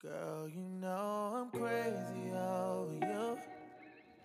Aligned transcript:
Girl, 0.00 0.48
you 0.48 0.62
know 0.80 1.50
I'm 1.50 1.50
crazy 1.50 2.32
over 2.32 2.94
you. 3.02 3.38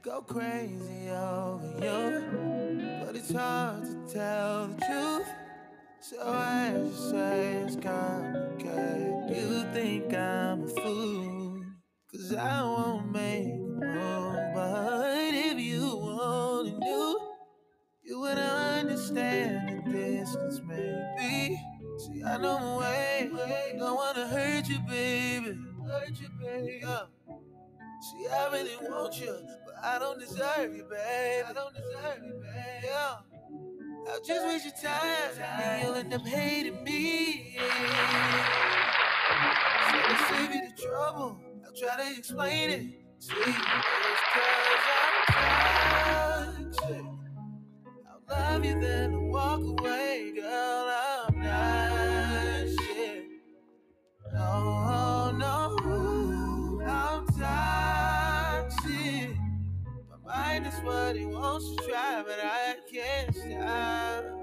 Go 0.04 0.22
crazy 0.22 1.10
over 1.10 1.66
you. 1.82 3.04
But 3.04 3.16
it's 3.16 3.34
hard 3.34 3.82
to 3.82 4.14
tell 4.14 4.68
the 4.68 4.86
truth. 4.86 5.28
So 6.00 6.22
I 6.22 6.74
just 6.76 7.10
say 7.10 7.54
it's 7.54 7.76
complicated. 7.76 9.36
You 9.36 9.64
think 9.74 10.14
I'm 10.14 10.64
a 10.64 10.68
fool. 10.68 11.66
Cause 12.12 12.36
I 12.36 12.62
won't 12.62 13.12
make 13.12 13.48
a 13.48 13.58
move. 13.58 14.54
But 14.54 15.34
if 15.34 15.58
you 15.58 15.86
only 16.22 16.74
knew, 16.74 17.20
you 18.04 18.20
would 18.20 18.38
understand 18.38 19.88
the 19.88 19.92
distance 19.92 20.62
may 20.68 21.16
be. 21.18 21.60
See, 21.98 22.24
I 22.24 22.38
know 22.38 22.60
my 22.60 22.78
way. 22.78 23.04
Don't 23.78 23.96
wanna 23.96 24.28
hurt 24.28 24.63
baby. 24.94 25.58
Hurt 25.88 26.20
you, 26.22 26.30
baby. 26.40 26.80
Yeah. 26.82 27.00
See, 28.02 28.28
I 28.28 28.50
really 28.52 28.76
want 28.82 29.20
you, 29.20 29.36
but 29.66 29.76
I 29.84 29.98
don't 30.00 30.20
deserve 30.20 30.76
you, 30.76 30.84
baby. 30.84 31.44
I 31.48 31.54
don't 31.54 31.74
deserve 31.74 32.24
you, 32.26 32.34
baby. 32.34 32.90
Uh, 32.90 32.92
yeah. 32.92 33.16
I'll 34.12 34.22
just 34.22 34.46
waste 34.46 34.66
your 34.66 34.74
time, 34.92 35.40
and 35.42 35.84
you'll 35.84 35.96
end 35.96 36.14
up 36.14 36.26
hating 36.28 36.84
me. 36.84 37.56
So 37.58 37.64
to 40.10 40.16
save 40.30 40.54
you 40.54 40.62
the 40.68 40.74
trouble, 40.82 41.40
I'll 41.66 41.74
try 41.74 42.04
to 42.04 42.18
explain 42.18 42.70
it. 42.70 42.82
See, 43.20 43.34
it's 43.38 44.24
cause 44.34 44.86
I'm 45.00 46.74
toxic. 46.74 47.06
I'll 48.10 48.22
love 48.30 48.66
you 48.66 48.80
then 48.82 49.14
and 49.14 49.32
walk 49.32 49.62
away, 49.62 50.34
girl. 50.36 50.83
Wants 61.22 61.70
to 61.70 61.76
try, 61.88 62.24
but 62.26 62.40
I 62.42 62.76
can't 62.92 63.36
stop 63.36 64.34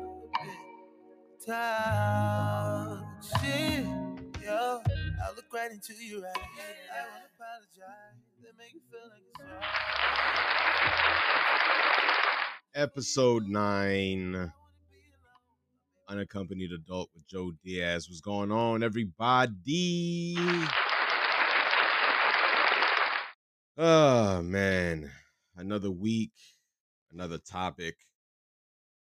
yo. 4.51 4.81
I 5.23 5.35
look 5.35 5.47
right 5.53 5.71
into 5.71 5.93
your 5.95 6.25
eyes. 6.25 6.33
I 6.37 7.03
wanna 7.11 7.25
apologize. 7.35 8.19
They 8.43 8.51
make 8.57 8.73
you 8.75 8.81
feel 8.91 9.01
like 9.11 9.23
it's 9.27 9.41
right. 12.75 12.83
episode 12.83 13.49
nine, 13.49 14.53
unaccompanied 16.09 16.73
adult 16.73 17.11
with 17.15 17.27
Joe 17.27 17.53
Diaz. 17.65 18.09
What's 18.09 18.21
going 18.21 18.53
on, 18.53 18.83
everybody? 18.83 20.37
Oh 23.77 24.43
man, 24.43 25.11
another 25.57 25.91
week, 25.91 26.33
another 27.13 27.39
topic. 27.39 27.97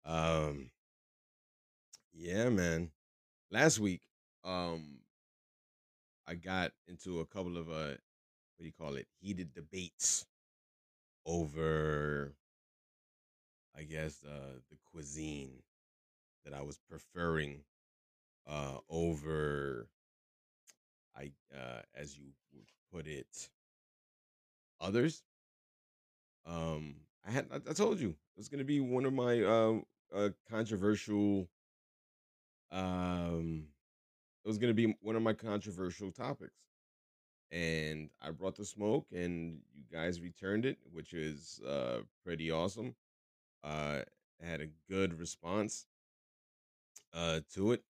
Um, 0.05 0.71
yeah, 2.13 2.49
man. 2.49 2.91
Last 3.51 3.79
week, 3.79 4.01
um, 4.43 4.99
I 6.27 6.35
got 6.35 6.71
into 6.87 7.19
a 7.19 7.25
couple 7.25 7.57
of 7.57 7.69
uh, 7.69 7.95
what 8.57 8.59
do 8.61 8.65
you 8.65 8.73
call 8.73 8.95
it? 8.95 9.07
Heated 9.19 9.53
debates 9.53 10.25
over 11.25 12.33
I 13.79 13.83
guess 13.83 14.23
uh, 14.25 14.59
the 14.69 14.77
cuisine 14.91 15.63
that 16.43 16.53
I 16.53 16.61
was 16.61 16.77
preferring 16.89 17.61
uh, 18.45 18.77
over, 18.89 19.87
I 21.15 21.31
uh, 21.55 21.81
as 21.95 22.17
you 22.17 22.31
would 22.53 22.67
put 22.91 23.07
it, 23.07 23.49
others. 24.81 25.23
Um, 26.45 26.95
I 27.25 27.31
had 27.31 27.47
I, 27.51 27.73
told 27.73 27.99
you 27.99 28.09
it 28.09 28.37
was 28.37 28.49
to 28.59 28.65
be 28.65 28.79
one 28.79 29.05
of 29.05 29.13
my 29.13 29.41
uh, 29.43 29.79
uh, 30.15 30.29
controversial. 30.49 31.47
Um, 32.71 33.65
it 34.45 34.47
was 34.47 34.57
to 34.73 34.87
be 34.87 34.95
one 35.01 35.15
of 35.15 35.21
my 35.21 35.33
controversial 35.33 36.11
topics, 36.11 36.55
and 37.51 38.09
I 38.21 38.31
brought 38.31 38.55
the 38.55 38.65
smoke, 38.65 39.07
and 39.13 39.59
you 39.75 39.83
guys 39.91 40.21
returned 40.21 40.65
it, 40.65 40.77
which 40.91 41.13
is 41.13 41.61
uh, 41.67 41.99
pretty 42.23 42.51
awesome 42.51 42.95
uh 43.63 44.01
had 44.41 44.61
a 44.61 44.67
good 44.89 45.19
response 45.19 45.85
uh 47.13 47.39
to 47.53 47.71
it 47.73 47.83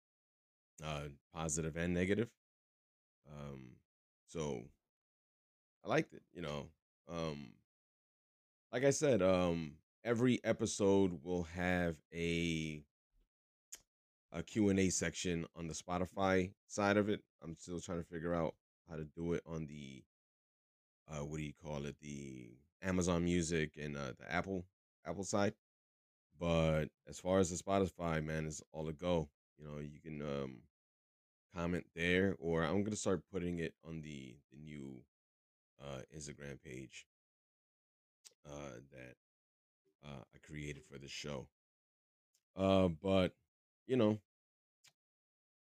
uh 0.83 1.03
positive 1.33 1.75
and 1.75 1.93
negative 1.93 2.29
um 3.31 3.71
so 4.25 4.63
i 5.85 5.87
liked 5.89 6.13
it 6.13 6.23
you 6.33 6.41
know 6.41 6.67
um 7.07 7.51
like 8.71 8.83
i 8.83 8.89
said 8.89 9.21
um 9.21 9.73
every 10.03 10.39
episode 10.43 11.23
will 11.23 11.43
have 11.43 11.95
a 12.13 12.81
a 14.31 14.43
q&a 14.43 14.89
section 14.89 15.45
on 15.55 15.67
the 15.67 15.73
spotify 15.73 16.51
side 16.67 16.97
of 16.97 17.09
it. 17.09 17.21
I'm 17.43 17.55
still 17.57 17.79
trying 17.79 17.97
to 17.97 18.07
figure 18.07 18.33
out 18.33 18.53
how 18.89 18.95
to 18.95 19.03
do 19.03 19.33
it 19.33 19.43
on 19.45 19.65
the 19.65 20.03
uh 21.11 21.25
what 21.25 21.37
do 21.37 21.43
you 21.43 21.53
call 21.53 21.85
it? 21.85 21.95
The 22.01 22.49
amazon 22.83 23.23
music 23.23 23.71
and 23.81 23.97
uh 23.97 24.13
the 24.19 24.31
apple 24.31 24.65
apple 25.05 25.23
side. 25.23 25.53
But 26.39 26.85
as 27.07 27.19
far 27.19 27.39
as 27.39 27.49
the 27.49 27.61
Spotify, 27.61 28.23
man, 28.23 28.45
is 28.45 28.61
all 28.71 28.87
a 28.87 28.93
go. 28.93 29.27
You 29.57 29.65
know, 29.67 29.79
you 29.79 29.99
can 29.99 30.21
um 30.21 30.59
comment 31.53 31.85
there, 31.95 32.35
or 32.39 32.63
I'm 32.63 32.83
gonna 32.83 32.95
start 32.95 33.23
putting 33.31 33.59
it 33.59 33.73
on 33.85 34.01
the 34.01 34.35
the 34.51 34.59
new 34.59 35.01
uh 35.81 36.01
Instagram 36.15 36.61
page 36.63 37.05
uh 38.47 38.79
that 38.91 39.15
uh 40.05 40.23
I 40.33 40.37
created 40.45 40.83
for 40.85 40.97
the 40.97 41.07
show. 41.07 41.47
Uh 42.55 42.87
but 42.89 43.33
you 43.87 43.95
know, 43.97 44.19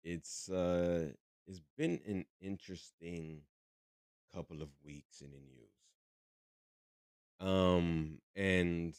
it's 0.03 0.49
uh 0.49 1.11
it's 1.47 1.61
been 1.77 1.99
an 2.07 2.25
interesting 2.41 3.41
couple 4.33 4.61
of 4.61 4.69
weeks 4.83 5.21
in 5.21 5.31
the 5.31 5.37
news. 5.37 5.73
Um 7.39 8.19
and 8.35 8.95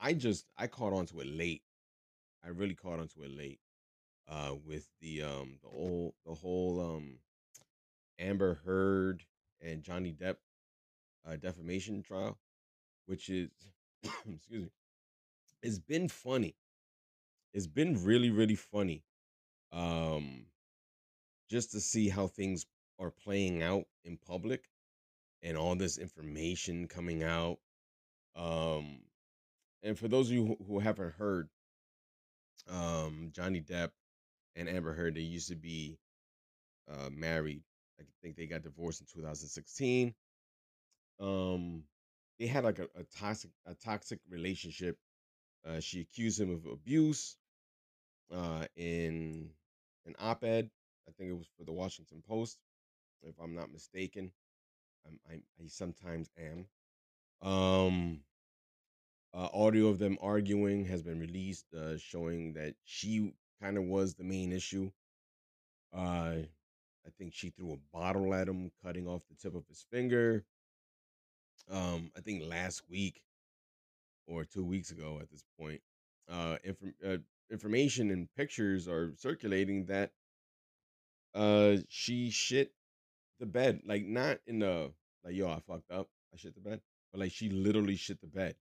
I 0.00 0.12
just 0.14 0.46
I 0.58 0.66
caught 0.66 0.92
onto 0.92 1.20
it 1.20 1.26
late. 1.26 1.62
I 2.44 2.48
really 2.48 2.74
caught 2.74 3.00
onto 3.00 3.22
it 3.22 3.30
late. 3.30 3.60
Uh 4.28 4.54
with 4.64 4.88
the 5.00 5.22
um 5.22 5.58
the 5.62 5.68
whole 5.68 6.14
the 6.26 6.34
whole 6.34 6.80
um 6.80 7.18
Amber 8.18 8.54
Heard 8.64 9.24
and 9.60 9.82
Johnny 9.82 10.12
Depp 10.12 10.36
uh 11.26 11.36
defamation 11.36 12.02
trial, 12.02 12.38
which 13.06 13.28
is 13.28 13.50
excuse 14.04 14.64
me, 14.64 14.70
it's 15.62 15.78
been 15.78 16.08
funny. 16.08 16.54
It's 17.52 17.66
been 17.66 18.02
really, 18.04 18.30
really 18.30 18.54
funny. 18.56 19.02
Um 19.72 20.46
just 21.48 21.70
to 21.72 21.80
see 21.80 22.08
how 22.08 22.26
things 22.26 22.66
are 22.98 23.10
playing 23.10 23.62
out 23.62 23.84
in 24.04 24.16
public 24.16 24.64
and 25.42 25.56
all 25.56 25.76
this 25.76 25.98
information 25.98 26.88
coming 26.88 27.22
out. 27.22 27.58
Um 28.34 29.00
and 29.82 29.96
for 29.96 30.08
those 30.08 30.28
of 30.28 30.34
you 30.34 30.56
who, 30.66 30.80
haven't 30.80 31.14
heard, 31.14 31.48
um, 32.68 33.30
Johnny 33.32 33.60
Depp 33.60 33.90
and 34.56 34.68
Amber 34.68 34.92
Heard, 34.92 35.14
they 35.14 35.20
used 35.20 35.48
to 35.48 35.54
be 35.54 35.96
uh, 36.90 37.08
married. 37.10 37.62
I 38.00 38.04
think 38.20 38.36
they 38.36 38.46
got 38.46 38.62
divorced 38.62 39.00
in 39.00 39.06
2016. 39.06 40.12
Um, 41.20 41.84
they 42.38 42.46
had 42.46 42.64
like 42.64 42.78
a, 42.78 42.88
a 42.98 43.04
toxic 43.18 43.50
a 43.66 43.74
toxic 43.74 44.20
relationship. 44.28 44.98
Uh, 45.66 45.80
she 45.80 46.00
accused 46.00 46.40
him 46.40 46.50
of 46.52 46.66
abuse 46.66 47.36
uh, 48.32 48.66
in 48.76 49.50
an 50.06 50.14
op-ed. 50.18 50.70
I 51.08 51.12
think 51.12 51.30
it 51.30 51.36
was 51.38 51.48
for 51.58 51.64
the 51.64 51.72
Washington 51.72 52.22
Post, 52.28 52.58
if 53.22 53.34
I'm 53.42 53.54
not 53.54 53.72
mistaken. 53.72 54.32
I'm, 55.06 55.18
I, 55.30 55.34
I 55.34 55.68
sometimes 55.68 56.30
am. 56.38 56.66
Um, 57.48 58.20
uh, 59.34 59.48
audio 59.52 59.88
of 59.88 59.98
them 59.98 60.18
arguing 60.20 60.84
has 60.86 61.02
been 61.02 61.20
released, 61.20 61.66
uh, 61.74 61.98
showing 61.98 62.54
that 62.54 62.74
she 62.84 63.32
kind 63.60 63.76
of 63.76 63.84
was 63.84 64.14
the 64.14 64.24
main 64.24 64.52
issue. 64.52 64.90
Uh, 65.92 66.36
I 67.06 67.10
think 67.18 67.32
she 67.34 67.50
threw 67.50 67.72
a 67.74 67.96
bottle 67.96 68.34
at 68.34 68.48
him, 68.48 68.70
cutting 68.82 69.06
off 69.06 69.22
the 69.28 69.36
tip 69.36 69.54
of 69.54 69.66
his 69.68 69.84
finger. 69.90 70.44
Um, 71.70 72.10
I 72.16 72.20
think 72.20 72.44
last 72.44 72.82
week 72.88 73.22
or 74.26 74.44
two 74.44 74.64
weeks 74.64 74.90
ago 74.90 75.18
at 75.20 75.30
this 75.30 75.44
point, 75.58 75.80
uh, 76.30 76.56
uh 77.06 77.16
information 77.50 78.10
and 78.10 78.28
pictures 78.36 78.88
are 78.88 79.14
circulating 79.16 79.86
that 79.86 80.10
uh 81.34 81.76
she 81.88 82.30
shit 82.30 82.72
the 83.40 83.46
bed, 83.46 83.80
like 83.84 84.04
not 84.04 84.38
in 84.46 84.60
the 84.60 84.92
like 85.24 85.34
yo 85.34 85.48
I 85.48 85.60
fucked 85.60 85.90
up, 85.90 86.08
I 86.32 86.36
shit 86.36 86.54
the 86.54 86.60
bed, 86.60 86.80
but 87.12 87.20
like 87.20 87.32
she 87.32 87.50
literally 87.50 87.96
shit 87.96 88.20
the 88.20 88.26
bed. 88.26 88.54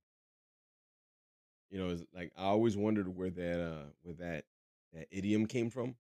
You 1.70 1.80
know, 1.80 1.98
like 2.14 2.32
I 2.38 2.44
always 2.44 2.78
wondered 2.78 3.08
where 3.08 3.30
that 3.30 3.62
uh 3.62 3.86
where 4.04 4.16
that 4.16 4.46
that 4.94 5.08
idiom 5.12 5.46
came 5.46 5.70
from. 5.70 5.96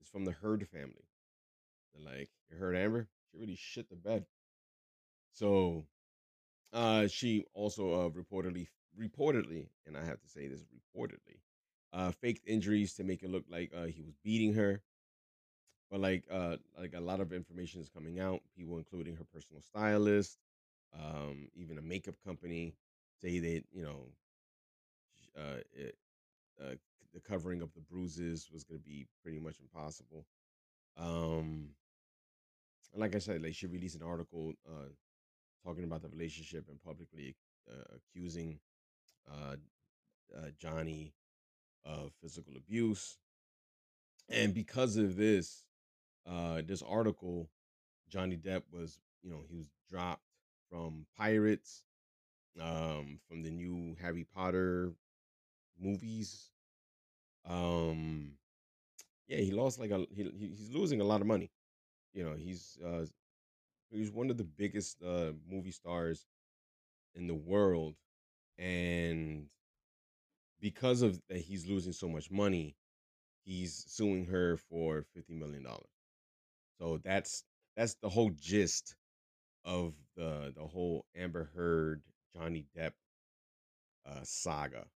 It's 0.00 0.10
from 0.10 0.24
the 0.24 0.32
Heard 0.32 0.66
family. 0.68 1.08
They're 1.94 2.18
like, 2.18 2.30
you 2.50 2.56
heard 2.56 2.76
Amber? 2.76 3.08
She 3.30 3.38
really 3.38 3.56
shit 3.56 3.88
the 3.88 3.96
bed. 3.96 4.26
So, 5.32 5.86
uh, 6.72 7.06
she 7.06 7.44
also 7.54 7.92
uh, 7.92 8.08
reportedly 8.10 8.68
reportedly, 8.98 9.68
and 9.86 9.96
I 9.96 10.04
have 10.04 10.20
to 10.20 10.28
say 10.28 10.48
this 10.48 10.64
reportedly, 10.64 11.40
uh, 11.92 12.10
faked 12.10 12.46
injuries 12.46 12.94
to 12.94 13.04
make 13.04 13.22
it 13.22 13.30
look 13.30 13.44
like 13.50 13.72
uh, 13.76 13.84
he 13.84 14.02
was 14.02 14.14
beating 14.24 14.54
her. 14.54 14.82
But 15.90 16.00
like 16.00 16.24
uh, 16.30 16.56
like 16.78 16.94
a 16.94 17.00
lot 17.00 17.20
of 17.20 17.32
information 17.32 17.80
is 17.80 17.88
coming 17.88 18.20
out. 18.20 18.40
People, 18.56 18.76
including 18.78 19.16
her 19.16 19.24
personal 19.24 19.62
stylist, 19.62 20.38
um, 20.94 21.48
even 21.54 21.78
a 21.78 21.82
makeup 21.82 22.16
company, 22.24 22.74
say 23.22 23.38
that 23.38 23.62
you 23.72 23.82
know, 23.82 24.08
uh, 25.38 25.58
it, 25.72 25.96
uh, 26.60 26.74
the 27.14 27.20
covering 27.20 27.62
of 27.62 27.72
the 27.74 27.80
bruises 27.80 28.50
was 28.52 28.64
going 28.64 28.80
to 28.80 28.84
be 28.84 29.06
pretty 29.22 29.38
much 29.38 29.56
impossible. 29.60 30.26
Um, 30.98 31.70
and 32.92 33.00
like 33.00 33.14
I 33.14 33.18
said, 33.18 33.42
like 33.42 33.54
she 33.54 33.66
released 33.66 33.96
an 33.96 34.02
article 34.02 34.52
uh, 34.68 34.88
talking 35.64 35.84
about 35.84 36.02
the 36.02 36.08
relationship 36.08 36.66
and 36.68 36.82
publicly 36.82 37.36
uh, 37.70 37.96
accusing 37.96 38.58
uh, 39.30 39.56
uh, 40.36 40.48
Johnny 40.58 41.14
of 41.84 42.12
physical 42.22 42.54
abuse. 42.56 43.18
And 44.28 44.52
because 44.52 44.96
of 44.96 45.16
this, 45.16 45.64
uh, 46.28 46.62
this 46.66 46.82
article, 46.82 47.48
Johnny 48.08 48.36
Depp 48.36 48.62
was, 48.72 49.00
you 49.22 49.30
know, 49.30 49.42
he 49.48 49.56
was 49.56 49.68
dropped 49.90 50.22
from 50.70 51.06
Pirates, 51.16 51.82
um, 52.60 53.20
from 53.28 53.42
the 53.42 53.50
new 53.50 53.96
Harry 54.00 54.26
Potter 54.34 54.92
movies. 55.80 56.50
Um, 57.48 58.32
yeah, 59.28 59.38
he 59.38 59.52
lost 59.52 59.78
like 59.78 59.90
a 59.90 60.06
he, 60.14 60.30
he's 60.38 60.70
losing 60.70 61.00
a 61.00 61.04
lot 61.04 61.20
of 61.20 61.26
money. 61.26 61.50
You 62.12 62.24
know, 62.24 62.34
he's 62.34 62.78
uh 62.84 63.06
he's 63.90 64.10
one 64.10 64.30
of 64.30 64.36
the 64.38 64.44
biggest 64.44 65.02
uh 65.02 65.32
movie 65.50 65.70
stars 65.70 66.26
in 67.14 67.26
the 67.26 67.34
world, 67.34 67.96
and 68.58 69.48
because 70.60 71.02
of 71.02 71.20
that, 71.28 71.38
he's 71.38 71.66
losing 71.66 71.92
so 71.92 72.08
much 72.08 72.30
money. 72.30 72.76
He's 73.44 73.84
suing 73.88 74.26
her 74.26 74.56
for 74.56 75.04
fifty 75.14 75.34
million 75.34 75.64
dollars. 75.64 75.90
So 76.80 76.98
that's 77.04 77.44
that's 77.76 77.94
the 78.02 78.08
whole 78.08 78.30
gist 78.30 78.96
of 79.64 79.94
the 80.16 80.52
the 80.56 80.66
whole 80.66 81.06
Amber 81.16 81.50
Heard 81.54 82.02
Johnny 82.36 82.66
Depp 82.76 82.92
uh, 84.06 84.20
saga. 84.24 84.86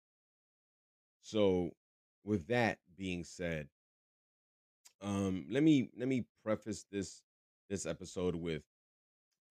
So 1.23 1.71
with 2.23 2.47
that 2.47 2.79
being 2.95 3.23
said, 3.23 3.69
um, 5.01 5.45
let 5.49 5.63
me 5.63 5.89
let 5.97 6.07
me 6.07 6.25
preface 6.43 6.85
this 6.91 7.21
this 7.69 7.85
episode 7.85 8.35
with 8.35 8.63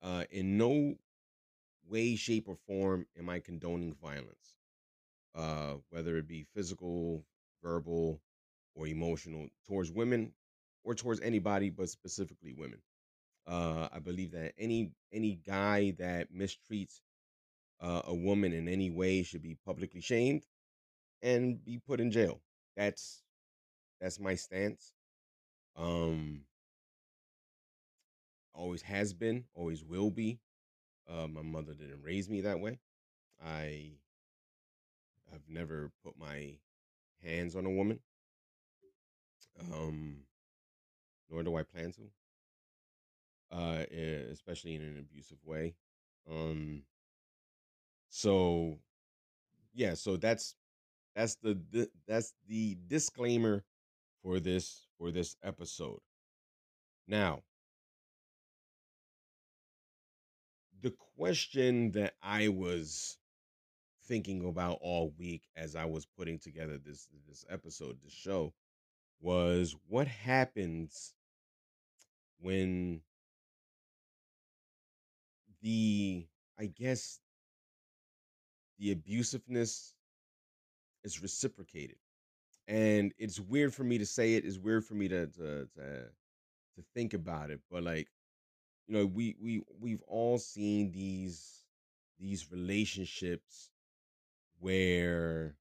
uh, 0.03 0.25
in 0.31 0.59
no 0.59 0.97
way, 1.89 2.17
shape, 2.17 2.49
or 2.49 2.57
form 2.57 3.07
am 3.19 3.29
I 3.29 3.41
condoning 3.41 3.95
violence, 3.95 4.57
uh, 5.35 5.75
whether 5.91 6.17
it 6.19 6.29
be 6.29 6.47
physical, 6.55 7.25
verbal, 7.63 8.21
or 8.75 8.87
emotional 8.87 9.49
towards 9.67 9.91
women 9.93 10.33
or 10.85 10.95
towards 10.95 11.21
anybody, 11.21 11.71
but 11.71 11.89
specifically 11.89 12.55
women. 12.55 12.81
Uh, 13.47 13.89
I 13.93 13.99
believe 14.01 14.33
that 14.33 14.55
any 14.59 14.93
any 15.13 15.37
guy 15.37 15.93
that 15.99 16.33
mistreats 16.35 17.01
uh, 17.81 18.03
a 18.07 18.15
woman 18.15 18.53
in 18.53 18.69
any 18.69 18.91
way 18.91 19.23
should 19.23 19.43
be 19.43 19.57
publicly 19.67 20.01
shamed 20.01 20.47
and 21.23 21.65
be 21.65 21.79
put 21.79 22.01
in 22.01 22.11
jail. 22.11 22.41
That's 22.77 23.23
that's 24.01 24.21
my 24.21 24.35
stance. 24.35 24.95
Um, 25.77 26.43
always 28.55 28.83
has 28.83 29.13
been, 29.13 29.45
always 29.55 29.85
will 29.85 30.11
be. 30.11 30.39
Uh, 31.09 31.27
my 31.27 31.43
mother 31.43 31.75
didn't 31.75 32.03
raise 32.03 32.29
me 32.29 32.41
that 32.43 32.61
way. 32.61 32.79
I 33.45 33.93
have 35.31 35.43
never 35.49 35.91
put 36.05 36.19
my 36.19 36.55
hands 37.23 37.57
on 37.57 37.67
a 37.67 37.71
woman. 37.71 38.01
Um, 39.73 40.19
nor 41.31 41.43
do 41.43 41.57
I 41.57 41.63
plan 41.63 41.93
to. 41.93 42.03
Uh, 43.51 43.85
especially 44.31 44.75
in 44.75 44.83
an 44.83 44.99
abusive 44.99 45.39
way. 45.45 45.75
Um, 46.31 46.85
so 48.09 48.79
yeah, 49.75 49.95
so 49.95 50.17
that's 50.17 50.55
that's 51.15 51.37
the, 51.37 51.59
the 51.71 51.91
that's 52.07 52.35
the 52.49 52.79
disclaimer 52.87 53.65
for 54.23 54.41
this 54.41 54.87
for 54.99 55.11
this 55.11 55.37
episode. 55.43 56.01
Now, 57.07 57.43
question 61.17 61.93
that 61.93 62.15
I 62.23 62.49
was 62.49 63.19
thinking 64.05 64.45
about 64.45 64.79
all 64.81 65.13
week 65.19 65.43
as 65.57 65.77
I 65.77 65.85
was 65.85 66.07
putting 66.07 66.39
together 66.39 66.79
this 66.79 67.09
this 67.29 67.45
episode, 67.49 67.99
this 68.03 68.13
show, 68.13 68.53
was 69.21 69.77
what 69.89 70.07
happens 70.07 71.15
when 72.41 73.01
the 75.63 76.27
I 76.59 76.67
guess 76.67 77.21
the 78.79 78.95
abusiveness 78.95 79.95
is 81.05 81.23
reciprocated. 81.23 81.97
And 82.69 83.13
it's 83.19 83.41
weird 83.41 83.75
for 83.75 83.85
me 83.85 83.99
to 83.99 84.07
say 84.07 84.35
it, 84.35 84.45
it's 84.45 84.59
weird 84.59 84.85
for 84.85 84.95
me 84.95 85.09
to 85.09 85.27
to 85.27 85.69
to, 85.77 86.05
to 86.77 86.83
think 86.95 87.15
about 87.15 87.51
it, 87.51 87.61
but 87.71 87.83
like 87.83 88.09
you 88.93 88.99
know, 88.99 89.07
we 89.07 89.35
we 89.41 89.63
we've 89.81 90.03
all 90.07 90.37
seen 90.37 90.93
these 90.93 91.65
these 92.21 92.53
relationships 92.53 93.71
where 94.61 95.57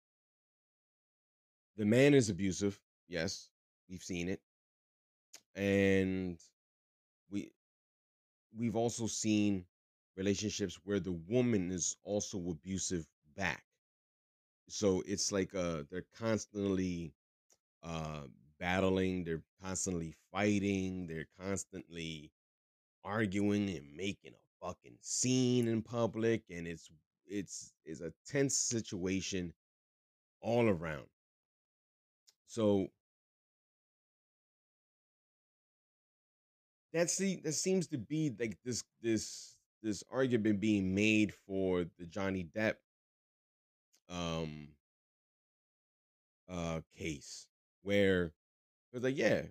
the 1.78 1.86
man 1.86 2.13
is 2.13 2.30
abusive. 2.30 2.78
Yes, 3.07 3.48
we've 3.89 4.04
seen 4.04 4.28
it. 4.28 4.42
And 5.56 6.38
we 7.30 7.54
we've 8.54 8.75
also 8.75 9.07
seen 9.07 9.63
relationships 10.18 10.78
where 10.83 11.00
the 11.00 11.13
woman 11.13 11.72
is 11.72 11.95
also 12.04 12.38
abusive 12.50 13.07
back. 13.38 13.63
So 14.68 15.04
it's 15.07 15.31
like 15.31 15.56
uh 15.56 15.83
they're 15.89 16.06
constantly 16.18 17.13
uh 17.81 18.24
battling, 18.60 19.24
they're 19.24 19.44
constantly 19.63 20.16
fighting, 20.33 21.07
they're 21.07 21.30
constantly 21.39 22.33
arguing 23.03 23.69
and 23.69 23.85
making 23.95 24.33
a 24.33 24.66
fucking 24.66 24.97
scene 25.02 25.68
in 25.68 25.81
public 25.81 26.44
and 26.49 26.68
it's 26.68 26.90
it's 27.28 27.73
it's 27.85 28.02
a 28.02 28.11
tense 28.28 28.56
situation 28.57 29.54
all 30.42 30.68
around. 30.69 31.06
So 32.47 32.87
that's 36.94 37.18
the 37.18 37.37
that 37.44 37.54
seems 37.54 37.87
to 37.87 37.97
be 37.97 38.31
like 38.40 38.57
this 38.66 38.83
this 39.02 39.56
this 39.83 40.04
argument 40.11 40.59
being 40.59 40.94
made 40.94 41.33
for 41.47 41.85
the 41.97 42.06
Johnny 42.06 42.47
Depp 42.56 42.75
um 44.09 44.68
uh 46.49 46.81
case 46.97 47.47
where 47.83 48.31
it's 48.94 49.04
like 49.04 49.18
yeah 49.18 49.42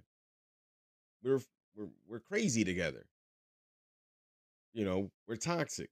we're 1.23 1.41
we're 1.75 1.89
we're 2.09 2.21
crazy 2.21 2.65
together 2.65 3.07
you 4.73 4.85
know 4.85 5.11
we're 5.27 5.37
toxic. 5.37 5.91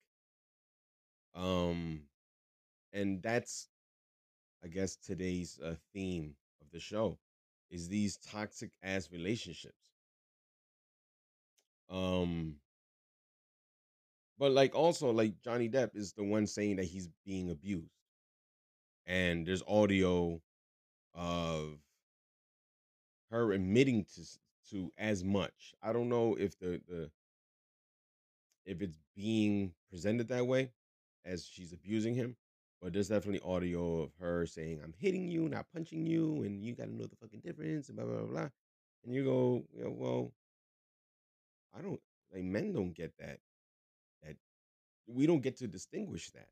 Um 1.35 2.03
and 2.93 3.23
that's 3.23 3.69
i 4.65 4.69
guess 4.69 4.97
today's 4.97 5.59
uh, 5.65 5.75
theme 5.95 6.35
of 6.63 6.71
the 6.73 6.81
show 6.81 7.19
is 7.71 7.89
these 7.89 8.17
toxic 8.19 8.73
ass 8.83 9.11
relationships. 9.13 9.77
Um 11.91 12.61
but 14.39 14.53
like 14.53 14.75
also 14.75 15.11
like 15.11 15.41
johnny 15.43 15.69
depp 15.69 15.95
is 15.95 16.13
the 16.13 16.25
one 16.25 16.47
saying 16.47 16.77
that 16.77 16.85
he's 16.87 17.09
being 17.25 17.51
abused. 17.51 17.91
And 19.07 19.47
there's 19.47 19.63
audio 19.67 20.41
of 21.15 21.79
her 23.31 23.53
admitting 23.53 24.05
to 24.05 24.23
to 24.71 24.93
as 24.99 25.25
much. 25.25 25.75
I 25.83 25.93
don't 25.93 26.09
know 26.09 26.35
if 26.39 26.59
the 26.59 26.81
the 26.87 27.11
if 28.69 28.83
it's 28.83 28.99
being 29.17 29.73
presented 29.91 30.29
that 30.29 30.47
way 30.47 30.73
as 31.25 31.47
she's 31.47 31.73
abusing 31.73 32.15
him, 32.15 32.37
but 32.83 32.93
there's 32.95 33.09
definitely 33.09 33.41
audio 33.41 34.03
of 34.03 34.13
her 34.21 34.47
saying, 34.47 34.81
"I'm 34.85 34.95
hitting 34.99 35.29
you, 35.29 35.49
not 35.49 35.67
punching 35.75 36.07
you, 36.07 36.43
and 36.45 36.65
you 36.65 36.75
got 36.77 36.87
to 36.87 36.95
know 36.95 37.07
the 37.07 37.17
fucking 37.17 37.41
difference," 37.41 37.89
and 37.89 37.97
blah 37.99 38.07
blah 38.07 38.19
blah. 38.21 38.27
blah. 38.27 38.49
And 39.05 39.15
you 39.15 39.25
go, 39.25 39.65
well, 39.73 40.33
I 41.77 41.83
don't 41.83 42.01
like 42.33 42.45
men 42.45 42.73
don't 42.73 42.95
get 42.95 43.13
that. 43.19 43.41
That 44.23 44.37
we 45.07 45.27
don't 45.27 45.43
get 45.43 45.57
to 45.59 45.69
distinguish 45.69 46.31
that 46.33 46.49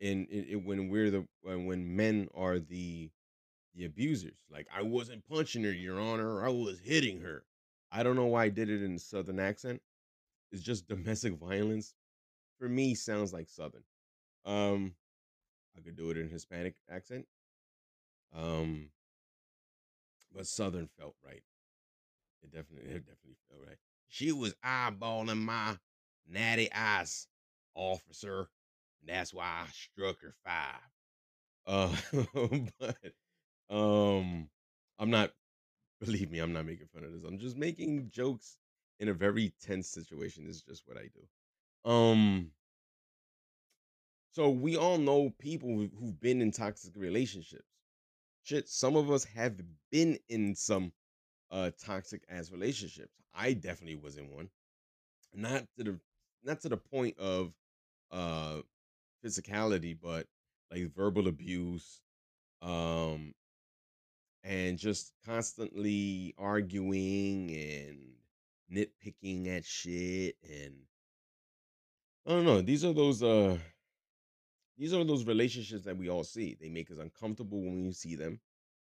and 0.00 0.26
it, 0.30 0.46
it, 0.50 0.56
when 0.56 0.88
we're 0.88 1.10
the 1.10 1.26
when, 1.42 1.66
when 1.66 1.96
men 1.96 2.28
are 2.34 2.58
the 2.58 3.10
the 3.74 3.84
abusers 3.84 4.44
like 4.50 4.66
i 4.74 4.82
wasn't 4.82 5.26
punching 5.28 5.64
her 5.64 5.72
your 5.72 6.00
honor 6.00 6.44
i 6.44 6.48
was 6.48 6.80
hitting 6.80 7.20
her 7.20 7.44
I 7.90 8.02
don't 8.02 8.16
know 8.16 8.26
why 8.26 8.44
I 8.44 8.48
did 8.50 8.68
it 8.68 8.82
in 8.82 8.96
a 8.96 8.98
southern 8.98 9.40
accent. 9.40 9.80
It's 10.52 10.62
just 10.62 10.88
domestic 10.88 11.34
violence 11.40 11.94
for 12.58 12.68
me 12.68 12.94
sounds 12.94 13.32
like 13.32 13.48
southern. 13.48 13.84
Um, 14.44 14.94
I 15.76 15.80
could 15.82 15.96
do 15.96 16.10
it 16.10 16.18
in 16.18 16.28
Hispanic 16.30 16.76
accent. 16.90 17.26
Um, 18.34 18.90
but 20.34 20.46
southern 20.46 20.88
felt 20.98 21.14
right. 21.24 21.42
It 22.42 22.52
definitely, 22.52 22.90
it 22.90 23.06
definitely 23.06 23.36
felt 23.48 23.62
right. 23.66 23.78
She 24.08 24.32
was 24.32 24.54
eyeballing 24.64 25.38
my 25.38 25.76
natty 26.26 26.70
eyes, 26.72 27.26
officer. 27.74 28.48
And 29.00 29.08
that's 29.08 29.34
why 29.34 29.44
I 29.44 29.66
struck 29.72 30.20
her 30.22 30.34
five. 30.44 30.80
Uh, 31.66 31.94
but 32.80 32.96
um, 33.74 34.48
I'm 34.98 35.10
not. 35.10 35.32
Believe 36.00 36.30
me, 36.30 36.38
I'm 36.40 36.52
not 36.52 36.66
making 36.66 36.88
fun 36.94 37.04
of 37.04 37.12
this. 37.12 37.24
I'm 37.24 37.38
just 37.38 37.56
making 37.56 38.10
jokes 38.10 38.58
in 39.00 39.08
a 39.08 39.14
very 39.14 39.52
tense 39.62 39.88
situation. 39.88 40.46
Is 40.46 40.62
just 40.62 40.82
what 40.86 40.96
I 40.96 41.08
do. 41.14 41.90
Um, 41.90 42.50
so 44.32 44.50
we 44.50 44.76
all 44.76 44.98
know 44.98 45.32
people 45.38 45.88
who've 45.98 46.20
been 46.20 46.40
in 46.40 46.50
toxic 46.52 46.92
relationships. 46.96 47.64
Shit, 48.44 48.68
some 48.68 48.96
of 48.96 49.10
us 49.10 49.24
have 49.24 49.60
been 49.90 50.18
in 50.28 50.54
some 50.54 50.92
uh 51.50 51.70
toxic 51.82 52.22
ass 52.28 52.50
relationships. 52.50 53.12
I 53.34 53.52
definitely 53.52 53.96
was 53.96 54.16
in 54.16 54.30
one. 54.30 54.48
Not 55.34 55.64
to 55.76 55.84
the 55.84 56.00
not 56.44 56.60
to 56.62 56.68
the 56.68 56.76
point 56.76 57.18
of 57.18 57.52
uh 58.10 58.60
physicality, 59.24 59.96
but 60.00 60.26
like 60.70 60.94
verbal 60.94 61.28
abuse, 61.28 62.00
um, 62.62 63.34
and 64.44 64.78
just 64.78 65.12
constantly 65.24 66.34
arguing 66.38 67.50
and 67.50 67.98
nitpicking 68.72 69.48
at 69.48 69.64
shit 69.64 70.36
and 70.42 70.74
I 72.26 72.30
don't 72.30 72.44
know. 72.44 72.60
These 72.60 72.84
are 72.84 72.92
those 72.92 73.22
uh 73.22 73.58
these 74.76 74.92
are 74.92 75.04
those 75.04 75.24
relationships 75.24 75.84
that 75.84 75.96
we 75.96 76.08
all 76.08 76.24
see. 76.24 76.56
They 76.60 76.68
make 76.68 76.90
us 76.90 76.98
uncomfortable 76.98 77.60
when 77.60 77.86
we 77.86 77.92
see 77.92 78.16
them. 78.16 78.40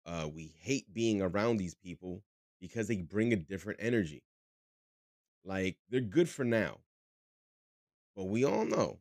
Uh 0.05 0.29
we 0.33 0.55
hate 0.59 0.93
being 0.93 1.23
around 1.23 1.57
these 1.57 1.75
people 1.75 2.23
because 2.61 2.89
they 2.89 2.97
bring 2.97 3.33
a 3.33 3.37
different 3.37 3.81
energy. 3.83 4.23
Like 5.45 5.77
they're 5.89 6.01
good 6.01 6.29
for 6.29 6.45
now. 6.45 6.79
But 8.17 8.25
we 8.25 8.45
all 8.45 8.65
know 8.65 8.99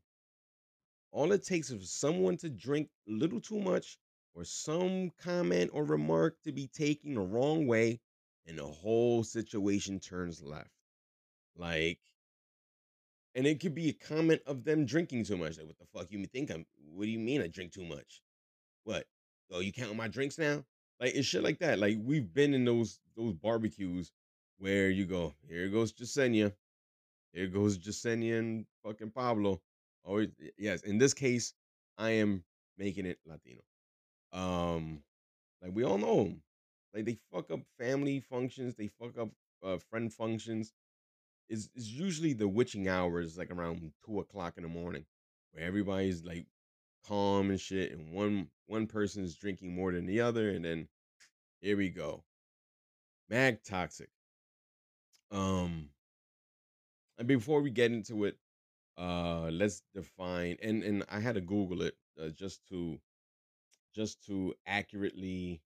all 1.11 1.31
it 1.31 1.43
takes 1.43 1.69
is 1.69 1.79
for 1.79 1.85
someone 1.85 2.37
to 2.37 2.49
drink 2.49 2.89
a 3.07 3.11
little 3.11 3.41
too 3.41 3.59
much 3.59 3.97
or 4.35 4.43
some 4.43 5.11
comment 5.21 5.71
or 5.73 5.83
remark 5.83 6.35
to 6.43 6.51
be 6.51 6.67
taken 6.67 7.15
the 7.15 7.21
wrong 7.21 7.65
way 7.65 7.99
and 8.49 8.57
the 8.57 8.65
whole 8.65 9.23
situation 9.23 9.99
turns 9.99 10.43
left. 10.43 10.71
Like, 11.55 11.99
and 13.35 13.45
it 13.45 13.59
could 13.59 13.75
be 13.75 13.89
a 13.89 13.93
comment 13.93 14.41
of 14.47 14.63
them 14.63 14.85
drinking 14.85 15.25
too 15.25 15.37
much. 15.37 15.57
Like, 15.57 15.67
what 15.67 15.77
the 15.77 15.85
fuck 15.93 16.07
you 16.09 16.25
think 16.25 16.49
I'm? 16.49 16.65
What 16.91 17.05
do 17.05 17.11
you 17.11 17.19
mean 17.19 17.41
I 17.41 17.47
drink 17.47 17.71
too 17.71 17.85
much? 17.85 18.21
What? 18.83 19.05
Oh, 19.51 19.59
you 19.59 19.71
counting 19.71 19.97
my 19.97 20.07
drinks 20.07 20.37
now? 20.37 20.63
Like 20.99 21.15
it's 21.15 21.27
shit 21.27 21.43
like 21.43 21.59
that. 21.59 21.79
Like 21.79 21.97
we've 22.01 22.33
been 22.33 22.53
in 22.53 22.65
those 22.65 22.99
those 23.15 23.33
barbecues 23.33 24.11
where 24.57 24.89
you 24.89 25.05
go, 25.05 25.33
here 25.47 25.69
goes 25.69 25.93
Jasenia, 25.93 26.51
here 27.31 27.47
goes 27.47 27.77
Jasenia 27.77 28.39
and 28.39 28.65
fucking 28.83 29.11
Pablo. 29.11 29.61
Oh 30.05 30.25
yes, 30.57 30.81
in 30.81 30.97
this 30.97 31.13
case, 31.13 31.53
I 31.97 32.11
am 32.11 32.43
making 32.77 33.05
it 33.05 33.19
Latino. 33.25 33.61
Um, 34.33 35.01
like 35.61 35.71
we 35.73 35.83
all 35.83 35.97
know 35.97 36.23
them. 36.23 36.41
Like 36.93 37.05
they 37.05 37.17
fuck 37.31 37.51
up 37.51 37.61
family 37.77 38.19
functions, 38.19 38.75
they 38.75 38.87
fuck 38.87 39.17
up 39.17 39.29
uh, 39.63 39.77
friend 39.89 40.11
functions. 40.11 40.73
It's, 41.49 41.69
it's 41.75 41.87
usually 41.87 42.33
the 42.33 42.47
witching 42.47 42.87
hours, 42.87 43.37
like 43.37 43.51
around 43.51 43.91
two 44.05 44.19
o'clock 44.19 44.55
in 44.57 44.63
the 44.63 44.69
morning, 44.69 45.05
where 45.51 45.65
everybody's 45.65 46.23
like 46.23 46.45
calm 47.07 47.49
and 47.49 47.59
shit, 47.59 47.91
and 47.91 48.11
one 48.11 48.49
one 48.67 48.87
person 48.87 49.23
is 49.23 49.35
drinking 49.35 49.73
more 49.73 49.91
than 49.91 50.05
the 50.05 50.21
other, 50.21 50.49
and 50.49 50.63
then 50.65 50.87
here 51.61 51.77
we 51.77 51.89
go, 51.89 52.23
mag 53.29 53.63
toxic. 53.63 54.09
Um, 55.31 55.89
and 57.17 57.27
before 57.27 57.61
we 57.61 57.69
get 57.69 57.91
into 57.91 58.25
it, 58.25 58.37
uh, 58.97 59.49
let's 59.51 59.83
define 59.93 60.57
and 60.61 60.83
and 60.83 61.05
I 61.09 61.19
had 61.19 61.35
to 61.35 61.41
Google 61.41 61.83
it 61.83 61.95
uh, 62.21 62.29
just 62.29 62.67
to 62.69 62.99
just 63.95 64.25
to 64.27 64.53
accurately 64.67 65.61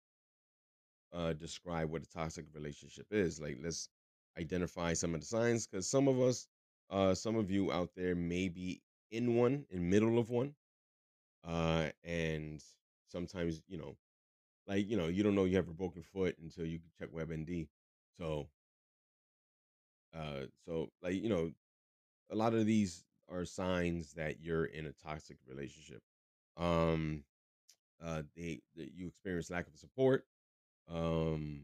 uh 1.13 1.33
describe 1.33 1.91
what 1.91 2.03
a 2.03 2.11
toxic 2.11 2.47
relationship 2.55 3.07
is. 3.11 3.41
Like, 3.41 3.59
let's 3.63 3.89
identify 4.39 4.93
some 4.95 5.15
of 5.15 5.21
the 5.21 5.27
signs 5.27 5.67
because 5.67 5.89
some 5.91 6.09
of 6.09 6.21
us, 6.21 6.47
uh, 6.91 7.15
some 7.15 7.37
of 7.37 7.51
you 7.51 7.73
out 7.73 7.91
there 7.97 8.15
may 8.15 8.49
be 8.49 8.83
in 9.11 9.35
one, 9.37 9.67
in 9.71 9.89
middle 9.91 10.19
of 10.19 10.31
one, 10.31 10.55
uh, 11.47 11.89
and 12.05 12.63
sometimes 13.09 13.63
you 13.69 13.79
know, 13.79 13.97
like 14.67 14.89
you 14.89 14.97
know, 14.97 15.09
you 15.09 15.23
don't 15.23 15.35
know 15.35 15.45
you 15.45 15.57
have 15.57 15.69
a 15.69 15.75
broken 15.75 16.03
foot 16.03 16.37
until 16.43 16.67
you 16.67 16.81
check 16.99 17.11
WebMD. 17.13 17.69
So, 18.19 18.49
uh, 20.15 20.43
so 20.65 20.89
like 21.03 21.15
you 21.15 21.29
know, 21.29 21.51
a 22.31 22.37
lot 22.37 22.55
of 22.55 22.67
these 22.67 23.05
are 23.31 23.45
signs 23.45 24.13
that 24.15 24.41
you're 24.43 24.67
in 24.67 24.87
a 24.87 24.93
toxic 24.93 25.39
relationship. 25.49 26.03
Um, 26.57 27.25
uh, 28.05 28.23
they 28.37 28.61
you 28.77 29.09
experience 29.09 29.51
lack 29.51 29.67
of 29.69 29.77
support. 29.79 30.25
Um, 30.89 31.63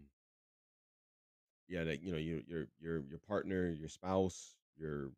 yeah, 1.68 1.84
that 1.84 2.02
you 2.02 2.12
know 2.12 2.18
your 2.18 2.40
your 2.46 2.66
your 2.80 3.00
your 3.08 3.18
partner, 3.18 3.68
your 3.70 3.88
spouse, 3.88 4.56
your 4.76 5.10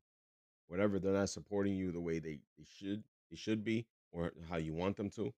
whatever, 0.69 0.99
they're 0.99 1.13
not 1.13 1.31
supporting 1.31 1.77
you 1.77 1.93
the 1.93 2.01
way 2.01 2.19
they 2.19 2.41
they 2.59 2.65
should 2.79 3.03
they 3.31 3.37
should 3.37 3.65
be 3.65 3.87
or 4.13 4.33
how 4.49 4.57
you 4.57 4.75
want 4.75 4.97
them 4.97 5.11
to. 5.11 5.33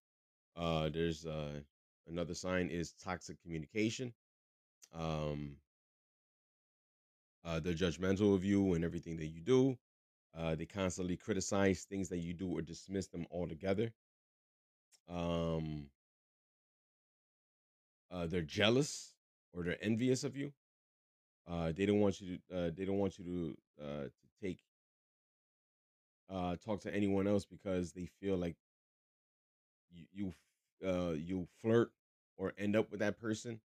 Uh, 0.57 0.89
there's 0.91 1.27
uh 1.27 1.61
another 2.09 2.35
sign 2.35 2.69
is 2.69 2.93
toxic 2.95 3.41
communication. 3.43 4.13
Um, 4.95 5.57
uh, 7.45 7.61
they're 7.61 7.73
judgmental 7.75 8.35
of 8.35 8.45
you 8.45 8.75
and 8.75 8.85
everything 8.85 9.17
that 9.17 9.27
you 9.27 9.41
do. 9.41 9.77
Uh, 10.37 10.55
they 10.55 10.67
constantly 10.67 11.17
criticize 11.17 11.85
things 11.85 12.09
that 12.09 12.19
you 12.19 12.35
do 12.35 12.49
or 12.57 12.63
dismiss 12.63 13.09
them 13.09 13.27
altogether. 13.33 13.93
Um, 15.09 15.91
uh, 18.11 18.27
they're 18.27 18.43
jealous 18.43 19.15
or 19.53 19.63
they're 19.63 19.83
envious 19.83 20.25
of 20.25 20.37
you. 20.37 20.53
Uh, 21.49 21.73
they 21.73 21.87
don't 21.87 22.01
want 22.01 22.21
you 22.21 22.39
to. 22.51 22.57
Uh, 22.57 22.71
they 22.77 22.85
don't 22.85 22.99
want 22.99 23.19
you 23.19 23.25
to 23.25 23.85
uh, 23.85 24.05
to 24.05 24.29
take 24.43 24.59
uh, 26.31 26.57
talk 26.65 26.81
to 26.81 26.95
anyone 26.95 27.27
else 27.27 27.45
because 27.45 27.93
they 27.93 28.07
feel 28.21 28.37
like 28.37 28.57
you 29.91 30.05
you 30.13 30.89
uh, 30.89 31.13
you 31.13 31.47
flirt 31.61 31.91
or 32.37 32.53
end 32.59 32.77
up 32.77 32.91
with 32.91 33.01
that 33.01 33.19
person 33.19 33.61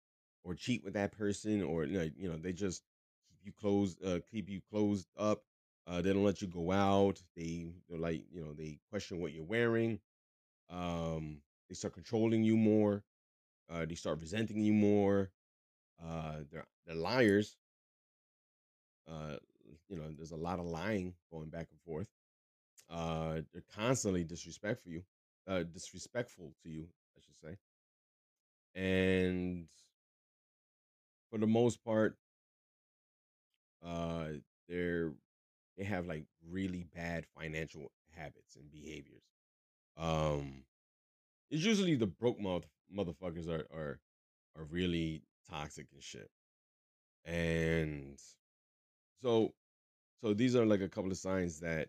or 0.45 0.55
cheat 0.55 0.85
with 0.85 0.95
that 0.95 1.13
person 1.13 1.63
or 1.63 1.85
you 1.85 1.99
know, 1.99 2.11
you 2.17 2.29
know 2.29 2.37
they 2.37 2.53
just 2.53 2.83
keep 3.29 3.39
you 3.45 3.53
closed 3.53 4.03
uh, 4.05 4.21
keep 4.31 4.49
you 4.49 4.61
closed 4.71 5.09
up 5.19 5.43
uh, 5.87 6.01
they 6.01 6.13
don't 6.13 6.25
let 6.25 6.41
you 6.43 6.47
go 6.47 6.71
out. 6.71 7.21
They 7.37 7.67
they're 7.89 7.99
like 7.99 8.23
you 8.31 8.41
know 8.45 8.53
they 8.53 8.79
question 8.91 9.19
what 9.21 9.33
you're 9.33 9.43
wearing. 9.45 9.99
Um, 10.71 11.39
they 11.69 11.75
start 11.75 11.95
controlling 11.95 12.45
you 12.45 12.57
more. 12.57 13.05
Uh, 13.71 13.87
they 13.87 13.95
start 13.95 14.21
resenting 14.21 14.63
you 14.63 14.73
more. 14.73 15.31
Uh, 16.03 16.39
they're 16.51 16.67
they're 16.87 16.97
liars. 16.97 17.57
Uh, 19.09 19.37
you 19.89 19.97
know, 19.97 20.11
there's 20.17 20.31
a 20.31 20.37
lot 20.37 20.59
of 20.59 20.67
lying 20.67 21.15
going 21.31 21.49
back 21.49 21.69
and 21.71 21.81
forth. 21.81 22.07
Uh, 22.91 23.43
they're 23.53 23.65
constantly 23.75 24.25
disrespectful 24.25 24.93
you, 24.93 25.03
uh, 25.49 25.63
disrespectful 25.65 26.55
to 26.63 26.71
you, 26.71 26.89
I 27.17 27.21
should 27.21 27.39
say. 27.39 27.57
And 28.75 29.69
for 31.31 31.39
the 31.39 31.47
most 31.47 31.83
part, 31.85 32.17
uh, 33.85 34.27
they're 34.69 35.13
they 35.77 35.85
have 35.85 36.07
like 36.07 36.25
really 36.49 36.85
bad 36.95 37.27
financial 37.39 37.91
habits 38.13 38.57
and 38.57 38.71
behaviors. 38.71 39.25
Um, 39.97 40.65
it's 41.51 41.65
usually 41.65 41.97
the 41.97 42.07
broke 42.07 42.41
mouth 42.41 42.65
motherfuckers 42.95 43.49
are 43.49 43.67
are 43.73 44.01
are 44.57 44.65
really 44.65 45.23
toxic 45.49 45.87
and 45.93 46.03
shit. 46.03 46.31
And 47.25 48.19
so 49.23 49.53
so 50.23 50.35
these 50.35 50.57
are 50.57 50.67
like 50.67 50.81
a 50.81 50.89
couple 50.89 51.11
of 51.11 51.17
signs 51.17 51.61
that 51.61 51.89